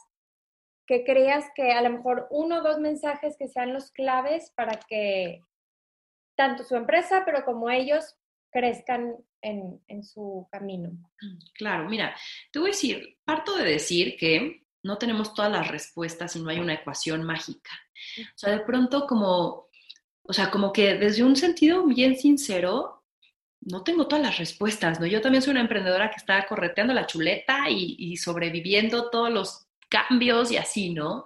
[0.87, 4.79] que creas que a lo mejor uno o dos mensajes que sean los claves para
[4.87, 5.41] que
[6.35, 8.15] tanto su empresa, pero como ellos
[8.51, 10.91] crezcan en, su camino.
[11.55, 12.15] Claro, mira,
[12.51, 16.49] te voy a decir, parto de decir que no tenemos todas las respuestas y no
[16.49, 17.71] hay una ecuación mágica.
[18.19, 19.67] O sea, de pronto como,
[20.21, 23.03] o sea, como que desde un sentido bien sincero,
[23.61, 25.07] no tengo todas las respuestas, ¿no?
[25.07, 29.67] Yo también soy una emprendedora que está correteando la chuleta y, y sobreviviendo todos los
[29.89, 31.23] cambios y así, ¿no?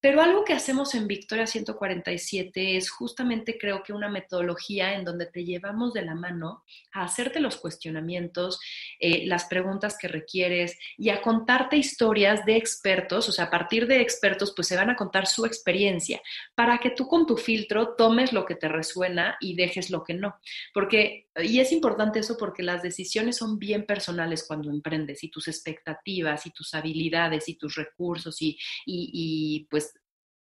[0.00, 5.26] Pero algo que hacemos en Victoria 147 es justamente creo que una metodología en donde
[5.26, 8.60] te llevamos de la mano a hacerte los cuestionamientos,
[8.98, 13.86] eh, las preguntas que requieres y a contarte historias de expertos, o sea, a partir
[13.86, 16.20] de expertos pues se van a contar su experiencia
[16.54, 20.14] para que tú con tu filtro tomes lo que te resuena y dejes lo que
[20.14, 20.36] no.
[20.72, 25.46] Porque, y es importante eso porque las decisiones son bien personales cuando emprendes y tus
[25.48, 29.94] expectativas y tus habilidades y tus recursos y, y, pues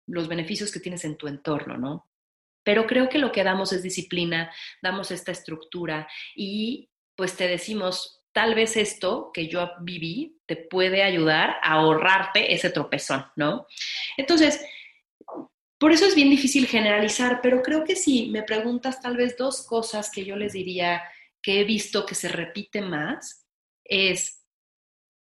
[0.07, 2.09] los beneficios que tienes en tu entorno, ¿no?
[2.63, 8.23] Pero creo que lo que damos es disciplina, damos esta estructura y pues te decimos,
[8.33, 13.67] tal vez esto que yo viví te puede ayudar a ahorrarte ese tropezón, ¿no?
[14.17, 14.65] Entonces,
[15.79, 19.65] por eso es bien difícil generalizar, pero creo que si me preguntas tal vez dos
[19.67, 21.03] cosas que yo les diría
[21.41, 23.47] que he visto que se repite más,
[23.85, 24.39] es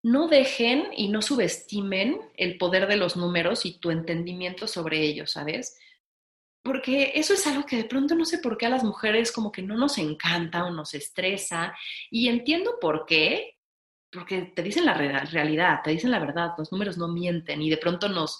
[0.03, 5.31] no dejen y no subestimen el poder de los números y tu entendimiento sobre ellos,
[5.31, 5.75] ¿sabes?
[6.63, 9.51] Porque eso es algo que de pronto no sé por qué a las mujeres como
[9.51, 11.75] que no nos encanta o nos estresa.
[12.11, 13.57] Y entiendo por qué,
[14.11, 17.77] porque te dicen la realidad, te dicen la verdad, los números no mienten y de
[17.77, 18.37] pronto nos,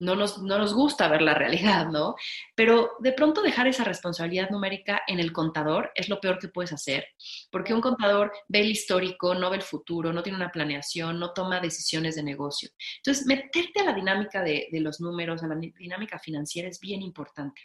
[0.00, 2.14] no nos, no nos gusta ver la realidad, ¿no?
[2.54, 6.72] Pero de pronto dejar esa responsabilidad numérica en el contador es lo peor que puedes
[6.72, 7.06] hacer,
[7.50, 11.32] porque un contador ve el histórico, no ve el futuro, no tiene una planeación, no
[11.32, 12.70] toma decisiones de negocio.
[12.98, 17.02] Entonces, meterte a la dinámica de, de los números, a la dinámica financiera es bien
[17.02, 17.62] importante.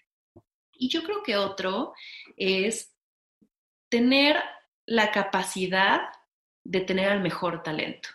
[0.74, 1.93] Y yo creo que otro
[2.36, 2.96] es
[3.89, 4.38] tener
[4.86, 6.02] la capacidad
[6.63, 8.10] de tener al mejor talento.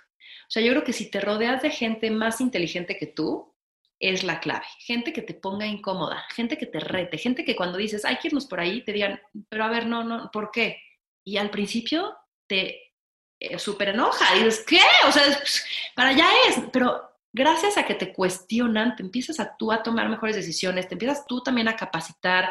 [0.49, 3.55] O sea, yo creo que si te rodeas de gente más inteligente que tú,
[3.99, 4.67] es la clave.
[4.79, 8.29] Gente que te ponga incómoda, gente que te rete, gente que cuando dices, hay que
[8.29, 10.81] irnos por ahí, te digan, pero a ver, no, no, ¿por qué?
[11.25, 12.95] Y al principio te
[13.41, 14.81] eh, súper enoja y dices, ¿qué?
[15.07, 15.23] O sea,
[15.95, 20.09] para allá es, pero gracias a que te cuestionan, te empiezas a tú a tomar
[20.09, 22.51] mejores decisiones, te empiezas tú también a capacitar,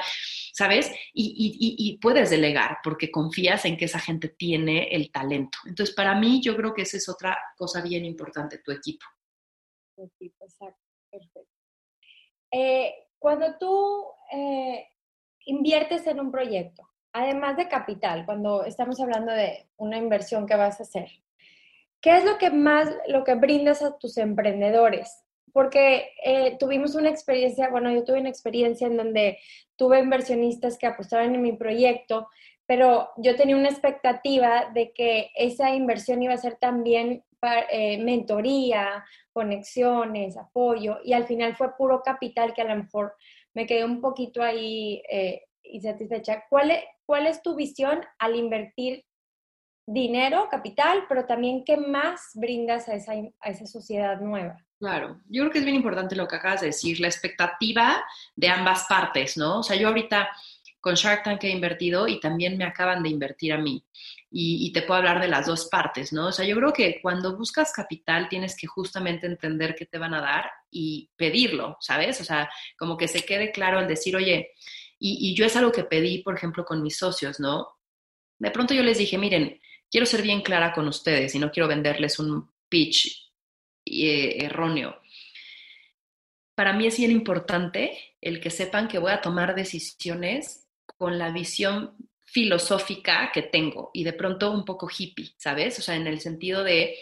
[0.54, 0.92] ¿sabes?
[1.14, 5.58] Y, y, puedes delegar porque confías en que esa gente tiene el talento.
[5.66, 9.06] Entonces, para mí, yo creo que esa es otra cosa bien importante, tu equipo.
[9.98, 10.87] Exacto.
[11.12, 11.52] Perfecto.
[12.52, 14.88] Eh, cuando tú eh,
[15.46, 20.80] inviertes en un proyecto, además de capital, cuando estamos hablando de una inversión que vas
[20.80, 21.10] a hacer,
[22.02, 25.24] ¿qué es lo que más, lo que brindas a tus emprendedores?
[25.52, 29.40] Porque eh, tuvimos una experiencia, bueno, yo tuve una experiencia en donde
[29.76, 32.28] tuve inversionistas que apostaban en mi proyecto,
[32.68, 37.24] pero yo tenía una expectativa de que esa inversión iba a ser también
[37.72, 43.14] eh, mentoría, conexiones, apoyo, y al final fue puro capital que a lo mejor
[43.54, 46.44] me quedé un poquito ahí eh, insatisfecha.
[46.50, 49.06] ¿Cuál es, ¿Cuál es tu visión al invertir
[49.88, 54.58] dinero, capital, pero también qué más brindas a esa, a esa sociedad nueva?
[54.80, 58.04] Claro, yo creo que es bien importante lo que acabas de decir, la expectativa
[58.36, 59.60] de ambas partes, ¿no?
[59.60, 60.30] O sea, yo ahorita
[60.80, 63.84] con Shark Tank he invertido y también me acaban de invertir a mí.
[64.30, 66.28] Y, te puedo hablar de las dos partes, ¿no?
[66.28, 70.14] O sea, yo creo que cuando buscas capital tienes que justamente entender qué te van
[70.14, 72.20] a dar y pedirlo, ¿sabes?
[72.22, 74.52] O sea, como que se quede claro el decir, oye,
[75.00, 77.68] y, yo es algo que pedí, por ejemplo, con mis socios, ¿no?
[78.38, 79.60] De pronto yo les dije, miren,
[79.90, 83.32] quiero ser bien clara con ustedes y no quiero venderles un pitch
[83.86, 85.00] eh, erróneo.
[86.54, 90.67] Para mí es bien importante el que sepan que voy a tomar decisiones
[90.98, 95.80] con la visión filosófica que tengo y de pronto un poco hippie, ¿sabes?
[95.80, 96.98] O sea, en el sentido de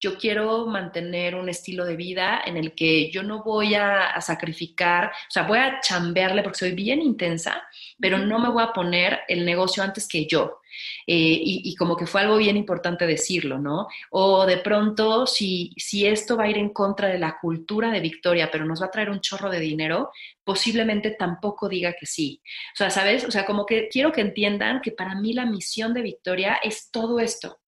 [0.00, 5.06] yo quiero mantener un estilo de vida en el que yo no voy a, sacrificar,
[5.06, 7.62] o sea, voy a chambearle porque soy bien intensa,
[7.98, 10.60] pero no me voy a poner el negocio antes que yo.
[11.06, 13.88] Eh, y, como que fue algo bien importante decirlo, ¿no?
[14.10, 18.00] O de pronto, si, si esto va a ir en contra de la cultura de
[18.00, 20.10] Victoria, pero nos va a traer un chorro de dinero,
[20.44, 22.40] posiblemente tampoco diga que sí.
[22.74, 23.24] O sea, ¿sabes?
[23.24, 26.90] O sea, como que quiero que entiendan que para mí la misión de Victoria es
[26.90, 27.60] todo esto.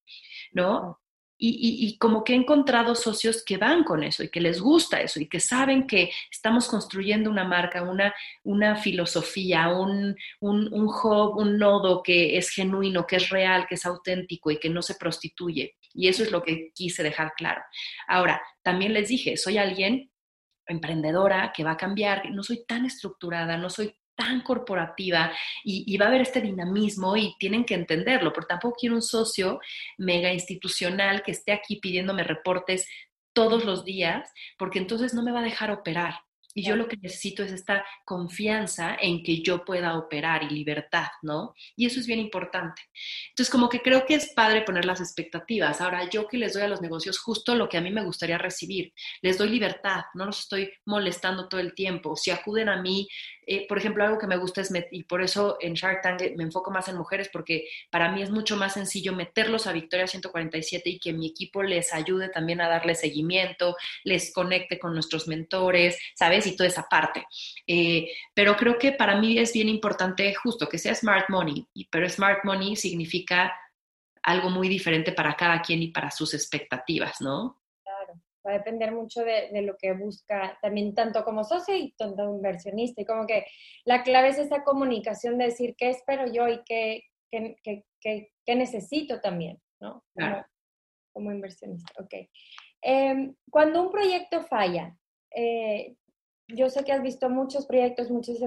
[0.52, 1.00] ¿no?
[1.44, 5.18] Y, como que he encontrado socios que van con eso y que les gusta eso
[5.18, 8.14] y que saben que estamos construyendo una marca, una,
[8.44, 13.74] una filosofía, un, un, un hub, un nodo que es genuino, que es real, que
[13.74, 15.74] es auténtico y que no se prostituye.
[15.94, 17.60] Y eso es lo que quise dejar claro.
[18.06, 20.12] Ahora, también les dije, soy alguien
[20.66, 25.32] emprendedora que va a cambiar, no soy tan estructurada, no soy tan corporativa
[25.64, 29.58] y, va a haber este dinamismo y tienen que entenderlo, pero tampoco quiero un socio
[29.98, 32.88] mega institucional que esté aquí pidiéndome reportes
[33.32, 36.14] todos los días, porque entonces no me va a dejar operar.
[36.54, 41.06] Y yo lo que necesito es esta confianza en que yo pueda operar y libertad,
[41.22, 41.54] ¿no?
[41.76, 42.82] Y eso es bien importante.
[43.30, 45.80] Entonces, como que creo que es padre poner las expectativas.
[45.80, 48.36] Ahora, yo que les doy a los negocios justo lo que a mí me gustaría
[48.36, 48.92] recibir.
[49.22, 52.16] Les doy libertad, no los estoy molestando todo el tiempo.
[52.16, 53.08] Si acuden a mí,
[53.46, 56.44] eh, por ejemplo, algo que me gusta es, y por eso en Shark Tank me
[56.44, 60.90] enfoco más en mujeres, porque para mí es mucho más sencillo meterlos a Victoria 147
[60.90, 65.98] y que mi equipo les ayude también a darle seguimiento, les conecte con nuestros mentores,
[66.14, 66.46] ¿sabes?
[66.46, 67.26] Y toda esa parte.
[67.66, 72.08] Eh, pero creo que para mí es bien importante justo que sea Smart Money, pero
[72.08, 73.52] Smart Money significa
[74.22, 77.61] algo muy diferente para cada quien y para sus expectativas, ¿no?
[78.46, 83.02] Va a depender mucho de, lo que busca también tanto como socio y tanto inversionista.
[83.02, 83.46] Y como que
[83.84, 89.60] la clave es esa comunicación de decir qué espero yo y qué, qué, necesito también,
[89.80, 90.04] ¿no?
[91.12, 91.92] Como, inversionista.
[91.98, 92.14] Ok.
[92.82, 94.96] Em, cuando un proyecto falla,
[95.34, 95.94] eh,
[96.48, 98.38] yo sé que has visto muchos proyectos, muchos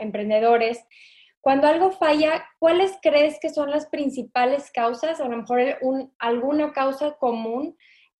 [0.00, 0.84] emprendedores.
[1.40, 5.20] Cuando algo falla, ¿cuáles crees que son las principales causas?
[5.20, 7.76] A lo mejor un, alguna causa común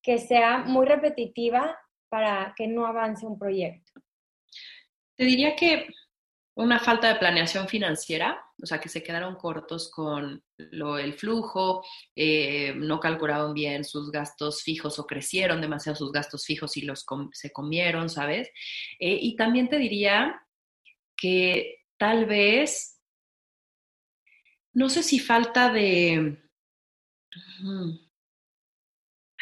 [0.06, 1.76] que sea muy repetitiva
[2.08, 4.00] para que no avance un proyecto?
[5.16, 5.88] Te diría que
[6.54, 11.84] una falta de planeación financiera, o sea, que se quedaron cortos con lo, el flujo,
[12.14, 17.04] eh, no calcularon bien sus gastos fijos o crecieron demasiado sus gastos fijos y los
[17.32, 18.48] se comieron, ¿sabes?
[19.00, 20.40] Eh, y también te diría
[21.16, 23.02] que tal vez,
[24.72, 26.38] no sé si falta de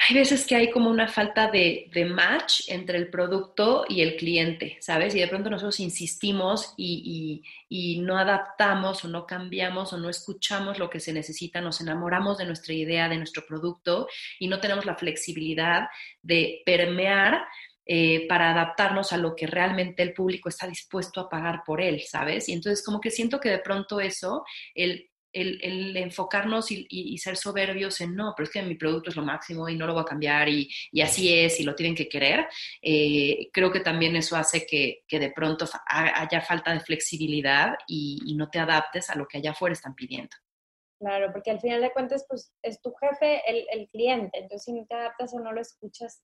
[0.07, 4.77] hay veces que hay como una falta de, match entre el producto y el cliente,
[4.81, 5.15] ¿sabes?
[5.15, 7.43] Y de pronto nosotros insistimos y,
[8.03, 12.45] no adaptamos o no cambiamos o no escuchamos lo que se necesita, nos enamoramos de
[12.45, 15.89] nuestra idea, de nuestro producto y no tenemos la flexibilidad
[16.23, 17.47] de permear
[17.87, 22.03] eh, para adaptarnos a lo que realmente el público está dispuesto a pagar por él,
[22.07, 22.49] ¿sabes?
[22.49, 24.45] Y entonces como que siento que de pronto eso,
[24.75, 29.23] el el, enfocarnos y, ser soberbios en no, pero es que mi producto es lo
[29.23, 30.71] máximo y no lo voy a cambiar y,
[31.03, 32.47] así es y lo tienen que querer,
[32.81, 38.51] eh, creo que también eso hace que, de pronto haya falta de flexibilidad y, no
[38.51, 40.37] te adaptes a lo que allá afuera están pidiendo.
[40.99, 44.87] Claro, porque al final de cuentas, pues es tu jefe el, cliente, entonces si no
[44.87, 46.23] te adaptas o no lo escuchas,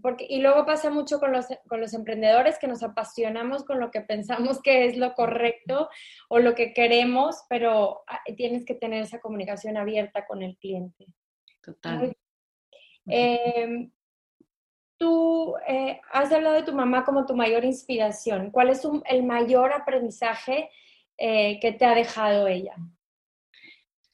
[0.00, 3.90] porque, y luego pasa mucho con los, con los emprendedores que nos apasionamos con lo
[3.90, 5.88] que pensamos que es lo correcto
[6.28, 11.06] o lo que queremos, pero ah, tienes que tener esa comunicación abierta con el cliente.
[11.62, 12.16] Total.
[13.06, 13.90] Em,
[14.98, 18.50] tú eh, has hablado de tu mamá como tu mayor inspiración.
[18.50, 20.70] ¿Cuál es el mayor aprendizaje
[21.16, 22.76] eh, que te ha dejado ella?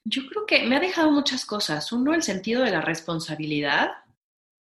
[0.05, 1.91] Yo creo que me ha dejado muchas cosas.
[1.93, 4.04] Uno, el sentido de la responsabilidad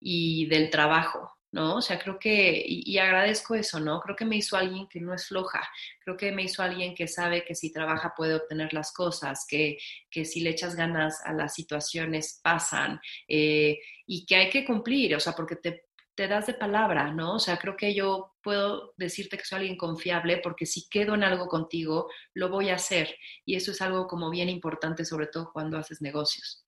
[0.03, 1.77] y del trabajo, ¿no?
[1.77, 4.01] O sea, creo que, y, agradezco eso, ¿no?
[4.01, 5.61] Creo que me hizo alguien que no es floja,
[6.03, 9.77] creo que me hizo alguien que sabe que si trabaja puede obtener las cosas, que,
[10.09, 15.15] que si le echas ganas a las situaciones pasan eh, y que hay que cumplir,
[15.15, 15.85] o sea, porque te,
[16.15, 17.35] te das de palabra, ¿no?
[17.35, 21.23] O sea, creo que yo puedo decirte que soy alguien confiable porque si quedo en
[21.23, 23.15] algo contigo, lo voy a hacer.
[23.45, 26.65] Y eso es algo como bien importante, sobre todo cuando haces negocios.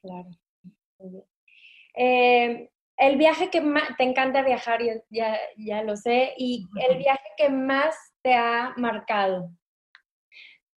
[0.00, 0.28] Claro.
[2.00, 4.80] Eh, el viaje que más, te encanta viajar,
[5.10, 9.50] ya, ya, lo sé, y el viaje que más te ha marcado.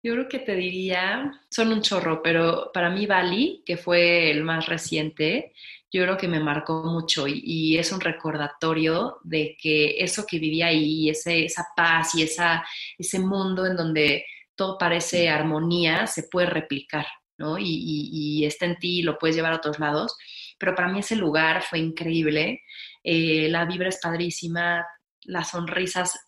[0.02, 4.44] Yo creo que te diría, son un chorro, pero para mí Bali, que fue el
[4.44, 5.52] más reciente,
[5.92, 10.68] yo creo que me marcó mucho y, es un recordatorio de que eso que vivía
[10.68, 12.64] ahí, ese, esa paz y esa,
[12.96, 17.06] ese mundo en donde todo parece armonía, se puede replicar,
[17.38, 17.58] ¿no?
[17.58, 20.16] Y, y, está en ti y lo puedes llevar a otros lados.
[20.60, 22.62] Pero para mí ese lugar fue increíble,
[23.02, 24.86] eh, la vibra es padrísima,
[25.22, 26.20] las sonrisas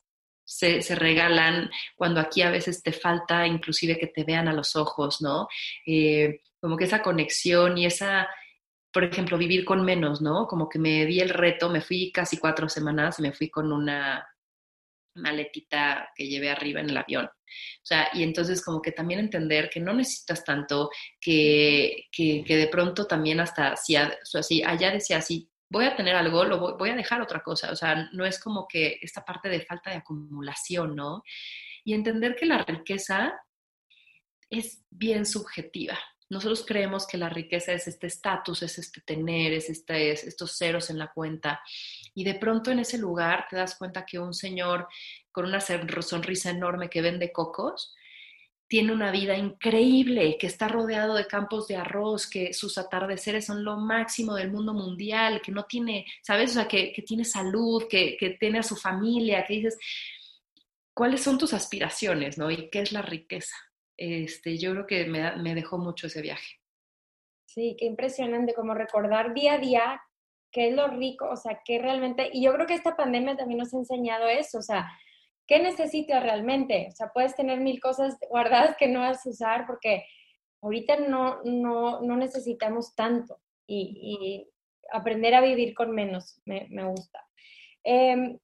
[0.43, 5.21] se, regalan cuando aquí a veces te falta inclusive que te vean a los ojos,
[5.21, 5.49] ¿no?
[5.87, 8.29] Eh, como que esa conexión y esa
[8.93, 10.47] por ejemplo, vivir con menos, ¿no?
[10.47, 14.23] Como que me di el reto, me fui casi cuatro semanas, me fui con una
[15.15, 17.27] maletita que llevé arriba en el avión.
[17.27, 20.91] O sea, y entonces como que también entender que no necesitas tanto,
[21.21, 26.45] que, que, de pronto también hasta si, así, allá decía así, voy a tener algo,
[26.45, 27.71] lo voy, voy, a dejar otra cosa.
[27.73, 31.23] O sea, no es como que esta parte de falta de acumulación, ¿no?
[31.85, 33.35] Y entender que la riqueza
[34.51, 35.99] es bien subjetiva.
[36.33, 40.89] Nosotros creemos que la riqueza es este estatus, es este tener, es, este, estos ceros
[40.89, 41.61] en la cuenta.
[42.15, 44.89] Y de pronto en ese lugar te das cuenta que un señor
[45.31, 47.95] con una sonrisa enorme que vende cocos,
[48.67, 53.63] tiene una vida increíble, que está rodeado de campos de arroz, que sus atardeceres son
[53.63, 56.53] lo máximo del mundo mundial, que no tiene, ¿sabes?
[56.53, 59.77] O sea, que, tiene salud, que, que, tiene a su familia, que dices,
[60.95, 62.51] ¿cuáles son tus aspiraciones, no?
[62.51, 63.55] ¿Y qué es la riqueza?
[64.03, 66.57] Este, yo creo que me, dejó mucho ese viaje.
[67.47, 70.03] Sí, qué impresionante, como recordar día a día
[70.51, 73.59] qué es lo rico, o sea, qué realmente, y yo creo que esta pandemia también
[73.59, 74.87] nos ha enseñado eso, o sea,
[75.47, 76.89] ¿qué necesitas realmente?
[76.91, 80.05] O sea, puedes tener mil cosas guardadas que no vas a usar porque
[80.61, 84.49] ahorita no, no, no necesitamos tanto y,
[84.93, 87.27] aprender a vivir con menos me, me gusta.
[87.83, 88.39] Em,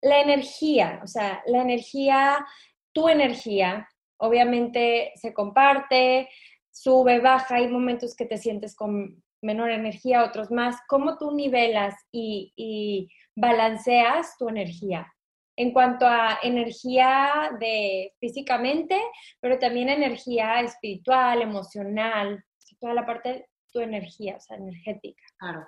[0.00, 2.44] la energía, o sea, la energía,
[2.92, 3.88] tu energía,
[4.22, 6.28] obviamente se comparte,
[6.70, 10.76] sube, baja, hay momentos que te sientes con menor energía, otros más.
[10.86, 15.12] ¿Cómo tú nivelas y, balanceas tu energía?
[15.56, 18.96] En cuanto a energía de físicamente,
[19.40, 22.44] pero también energía espiritual, emocional,
[22.80, 25.22] toda la parte de tu energía, o sea, energética.
[25.38, 25.66] Claro.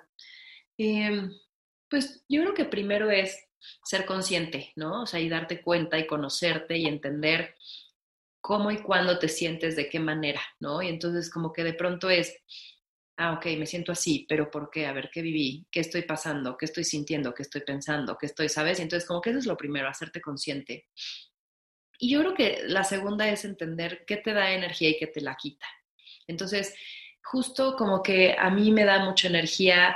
[0.77, 1.29] Em,
[1.89, 3.37] pues yo creo que primero es
[3.83, 5.03] ser consciente, ¿no?
[5.03, 7.55] O sea, y darte cuenta y conocerte y entender
[8.45, 10.79] cómo y cuándo te sientes, de qué manera, ¿no?
[10.83, 12.31] Y entonces como que de pronto es,
[13.17, 14.85] ah, ok, me siento así, pero ¿por qué?
[14.85, 15.65] A ver, ¿qué viví?
[15.71, 16.55] ¿Qué estoy pasando?
[16.55, 17.33] ¿Qué estoy sintiendo?
[17.33, 18.15] ¿Qué estoy pensando?
[18.19, 18.77] ¿Qué estoy, sabes?
[18.77, 20.85] Y entonces como que eso es lo primero, hacerte consciente.
[21.97, 25.21] Y yo creo que la segunda es entender qué te da energía y qué te
[25.21, 25.65] la quita.
[26.27, 26.75] Entonces,
[27.23, 29.95] justo como que a mí me da mucha energía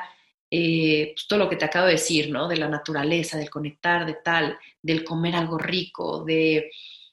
[0.50, 2.47] eh, pues, todo lo que te acabo de decir, ¿no?
[2.47, 6.72] De la naturaleza, del conectar, de tal, del comer algo rico, de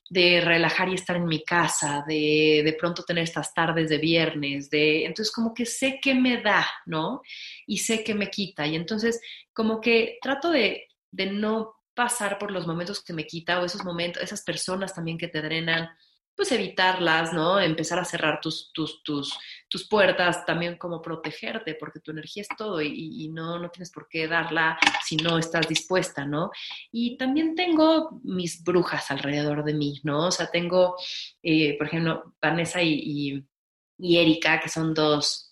[0.08, 4.70] de relajar y estar en mi casa, de de pronto tener estas tardes de viernes,
[4.70, 7.22] de entonces como que sé qué me da, ¿no?
[7.66, 8.66] Y sé qué me quita.
[8.66, 9.20] Y entonces
[9.52, 13.84] como que trato de, de no pasar por los momentos que me quita o esos
[13.84, 15.88] momentos, esas personas también que te drenan,
[16.36, 17.58] pues evitarlas, ¿no?
[17.58, 19.36] Empezar a cerrar tus, tus, tus,
[19.68, 24.06] tus puertas, también como protegerte, porque tu energía es todo y, no, no tienes por
[24.08, 26.50] qué darla si no estás dispuesta, ¿no?
[26.92, 30.26] Y también tengo mis brujas alrededor de mí, ¿no?
[30.26, 30.96] O sea, tengo,
[31.42, 33.42] eh, por ejemplo, Vanessa y,
[33.98, 35.46] y Erika, que son dos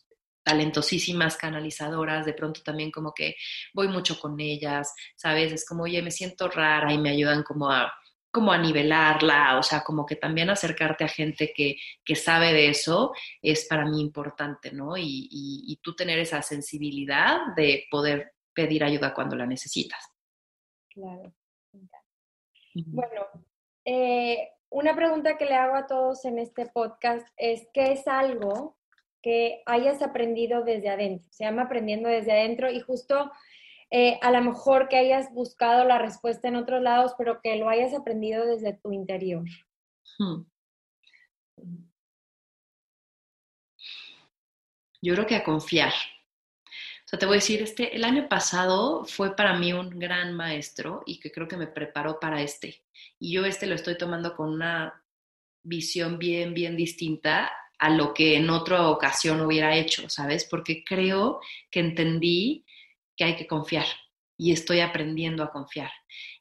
[0.44, 3.36] talentosísimas canalizadoras, de pronto también como que
[3.72, 5.52] voy mucho con ellas, ¿sabes?
[5.52, 7.92] Es como, oye, me siento rara y me ayudan como a
[8.34, 12.68] como a nivelarla, o sea, como que también acercarte a gente que, que sabe de
[12.68, 14.96] eso es para mí importante, ¿no?
[14.96, 20.04] Y, y, tú tener esa sensibilidad de poder pedir ayuda cuando la necesitas.
[20.88, 21.32] Claro.
[22.74, 23.22] Bueno,
[23.84, 28.76] eh, una pregunta que le hago a todos en este podcast es, ¿qué es algo
[29.22, 31.28] que hayas aprendido desde adentro?
[31.30, 33.30] Se llama aprendiendo desde adentro y justo
[33.90, 37.68] eh, a lo mejor que hayas buscado la respuesta en otros lados, pero que lo
[37.68, 39.44] hayas aprendido desde tu interior.
[40.18, 40.44] Hmm.
[45.02, 45.92] Yo creo que a confiar.
[47.04, 50.32] O sea, te voy a decir, este, el año pasado fue para mí un gran
[50.32, 52.82] maestro y que creo que me preparó para este.
[53.18, 55.04] Y yo este lo estoy tomando con una
[55.62, 60.46] visión bien, bien distinta a lo que en otra ocasión hubiera hecho, ¿sabes?
[60.46, 62.64] Porque creo que entendí
[63.16, 63.86] que hay que confiar
[64.36, 65.90] y estoy aprendiendo a confiar.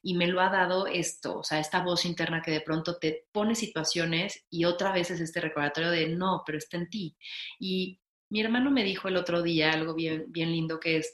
[0.02, 3.28] Y me lo ha dado esto, o sea, esta voz interna que de pronto te
[3.32, 7.16] pone situaciones y otra vez es este recordatorio de no, pero está en ti.
[7.60, 8.00] Y
[8.30, 11.14] mi hermano me dijo el otro día algo bien, bien lindo que es,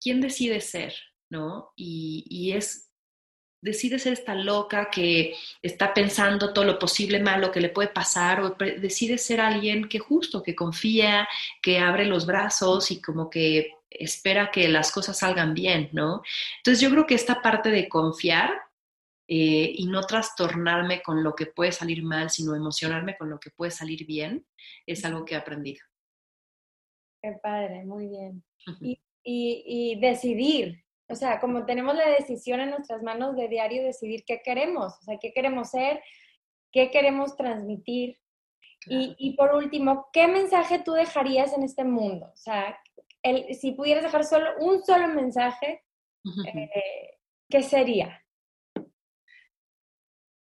[0.00, 0.94] ¿quién decide ser?
[1.30, 1.72] ¿No?
[1.76, 2.87] Y, y es,
[3.60, 8.40] decide ser esta loca que está pensando todo lo posible malo que le puede pasar
[8.40, 11.28] o decide ser alguien que justo, que confía,
[11.62, 16.22] que abre los brazos y como que espera que las cosas salgan bien, ¿no?
[16.58, 18.50] Entonces yo creo que esta parte de confiar
[19.26, 23.50] eh, y no trastornarme con lo que puede salir mal, sino emocionarme con lo que
[23.50, 24.46] puede salir bien,
[24.86, 25.84] es algo que he aprendido.
[27.22, 28.42] Qué padre, muy bien.
[28.80, 34.24] Y, y, decidir, o sea, como tenemos la decisión en nuestras manos de diario, decidir
[34.26, 36.02] qué queremos, o sea, qué queremos ser,
[36.72, 38.18] qué queremos transmitir.
[38.86, 42.26] Y, y, por último, ¿qué mensaje tú dejarías en este mundo?
[42.32, 42.78] O sea,
[43.22, 45.82] el, si pudieras dejar solo un solo mensaje,
[46.24, 46.70] eh,
[47.48, 48.24] ¿qué sería?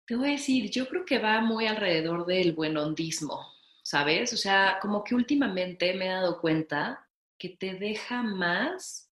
[0.05, 3.51] Te voy a decir, yo creo que va muy alrededor del buenondismo.
[3.83, 4.31] ¿sabes?
[4.33, 9.10] O sea, como que últimamente me he dado cuenta que te deja más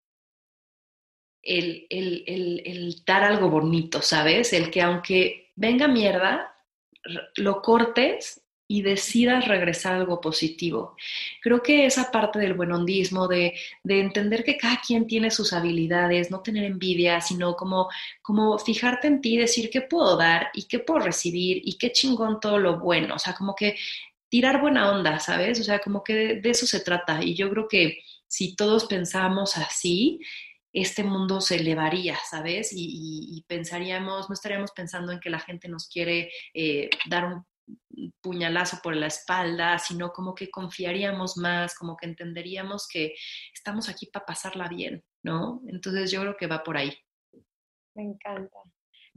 [1.43, 2.23] el, el,
[2.65, 4.53] el, dar algo bonito, ¿sabes?
[4.53, 6.55] El que aunque venga mierda,
[7.35, 10.95] lo cortes y decidas regresar algo positivo.
[11.41, 16.29] Creo que esa parte del buenondismo, de, de, entender que cada quien tiene sus habilidades,
[16.29, 17.89] no tener envidia, sino como,
[18.21, 22.39] como fijarte en ti, decir qué puedo dar y qué puedo recibir y qué chingón
[22.39, 23.15] todo lo bueno.
[23.15, 23.75] O sea, como que
[24.29, 25.59] tirar buena onda, ¿sabes?
[25.59, 27.23] O sea, como que de, eso se trata.
[27.23, 30.19] Y yo creo que si todos pensamos así,
[30.73, 32.71] este mundo se elevaría, ¿sabes?
[32.73, 37.45] Y, pensaríamos, no estaríamos pensando en que la gente nos quiere eh, dar un
[38.21, 43.13] puñalazo por la espalda, sino como que confiaríamos más, como que entenderíamos que
[43.53, 45.61] estamos aquí para pasarla bien, ¿no?
[45.67, 46.93] Entonces yo creo que va por ahí.
[47.95, 48.59] Me encanta.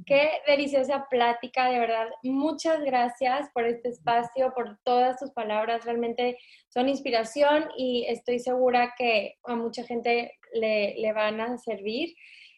[0.07, 2.09] Qué deliciosa plática, de verdad.
[2.23, 5.85] Muchas gracias por este espacio, por todas tus palabras.
[5.85, 6.39] Realmente
[6.69, 12.15] son inspiración y estoy segura que a mucha gente le, van a servir.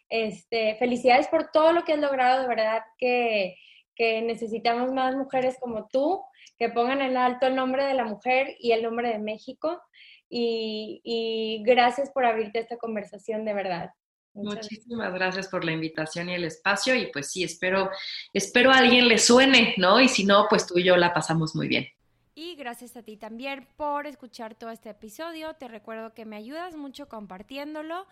[0.08, 3.56] Este, felicidades por todo lo que has logrado, de verdad que,
[3.98, 6.20] necesitamos más mujeres como tú,
[6.58, 9.80] que pongan en alto el nombre de la mujer y el nombre de México.
[10.28, 13.90] Y, y gracias por abrirte esta conversación, de verdad.
[14.34, 17.90] Muchísimas gracias por la invitación y el espacio y pues sí, espero,
[18.32, 20.00] espero a alguien le suene, ¿no?
[20.00, 21.86] Y si no, pues tú y yo la pasamos muy bien.
[22.34, 25.54] Y gracias a ti también por escuchar todo este episodio.
[25.54, 28.06] Te recuerdo que me ayudas mucho compartiéndolo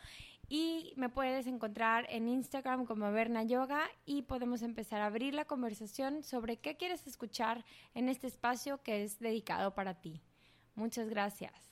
[0.49, 5.45] y me puedes encontrar en Instagram como Berna Yoga y podemos empezar a abrir la
[5.45, 7.65] conversación sobre qué quieres escuchar
[7.95, 10.21] en este espacio que es dedicado para ti.
[10.77, 11.72] Muchas gracias.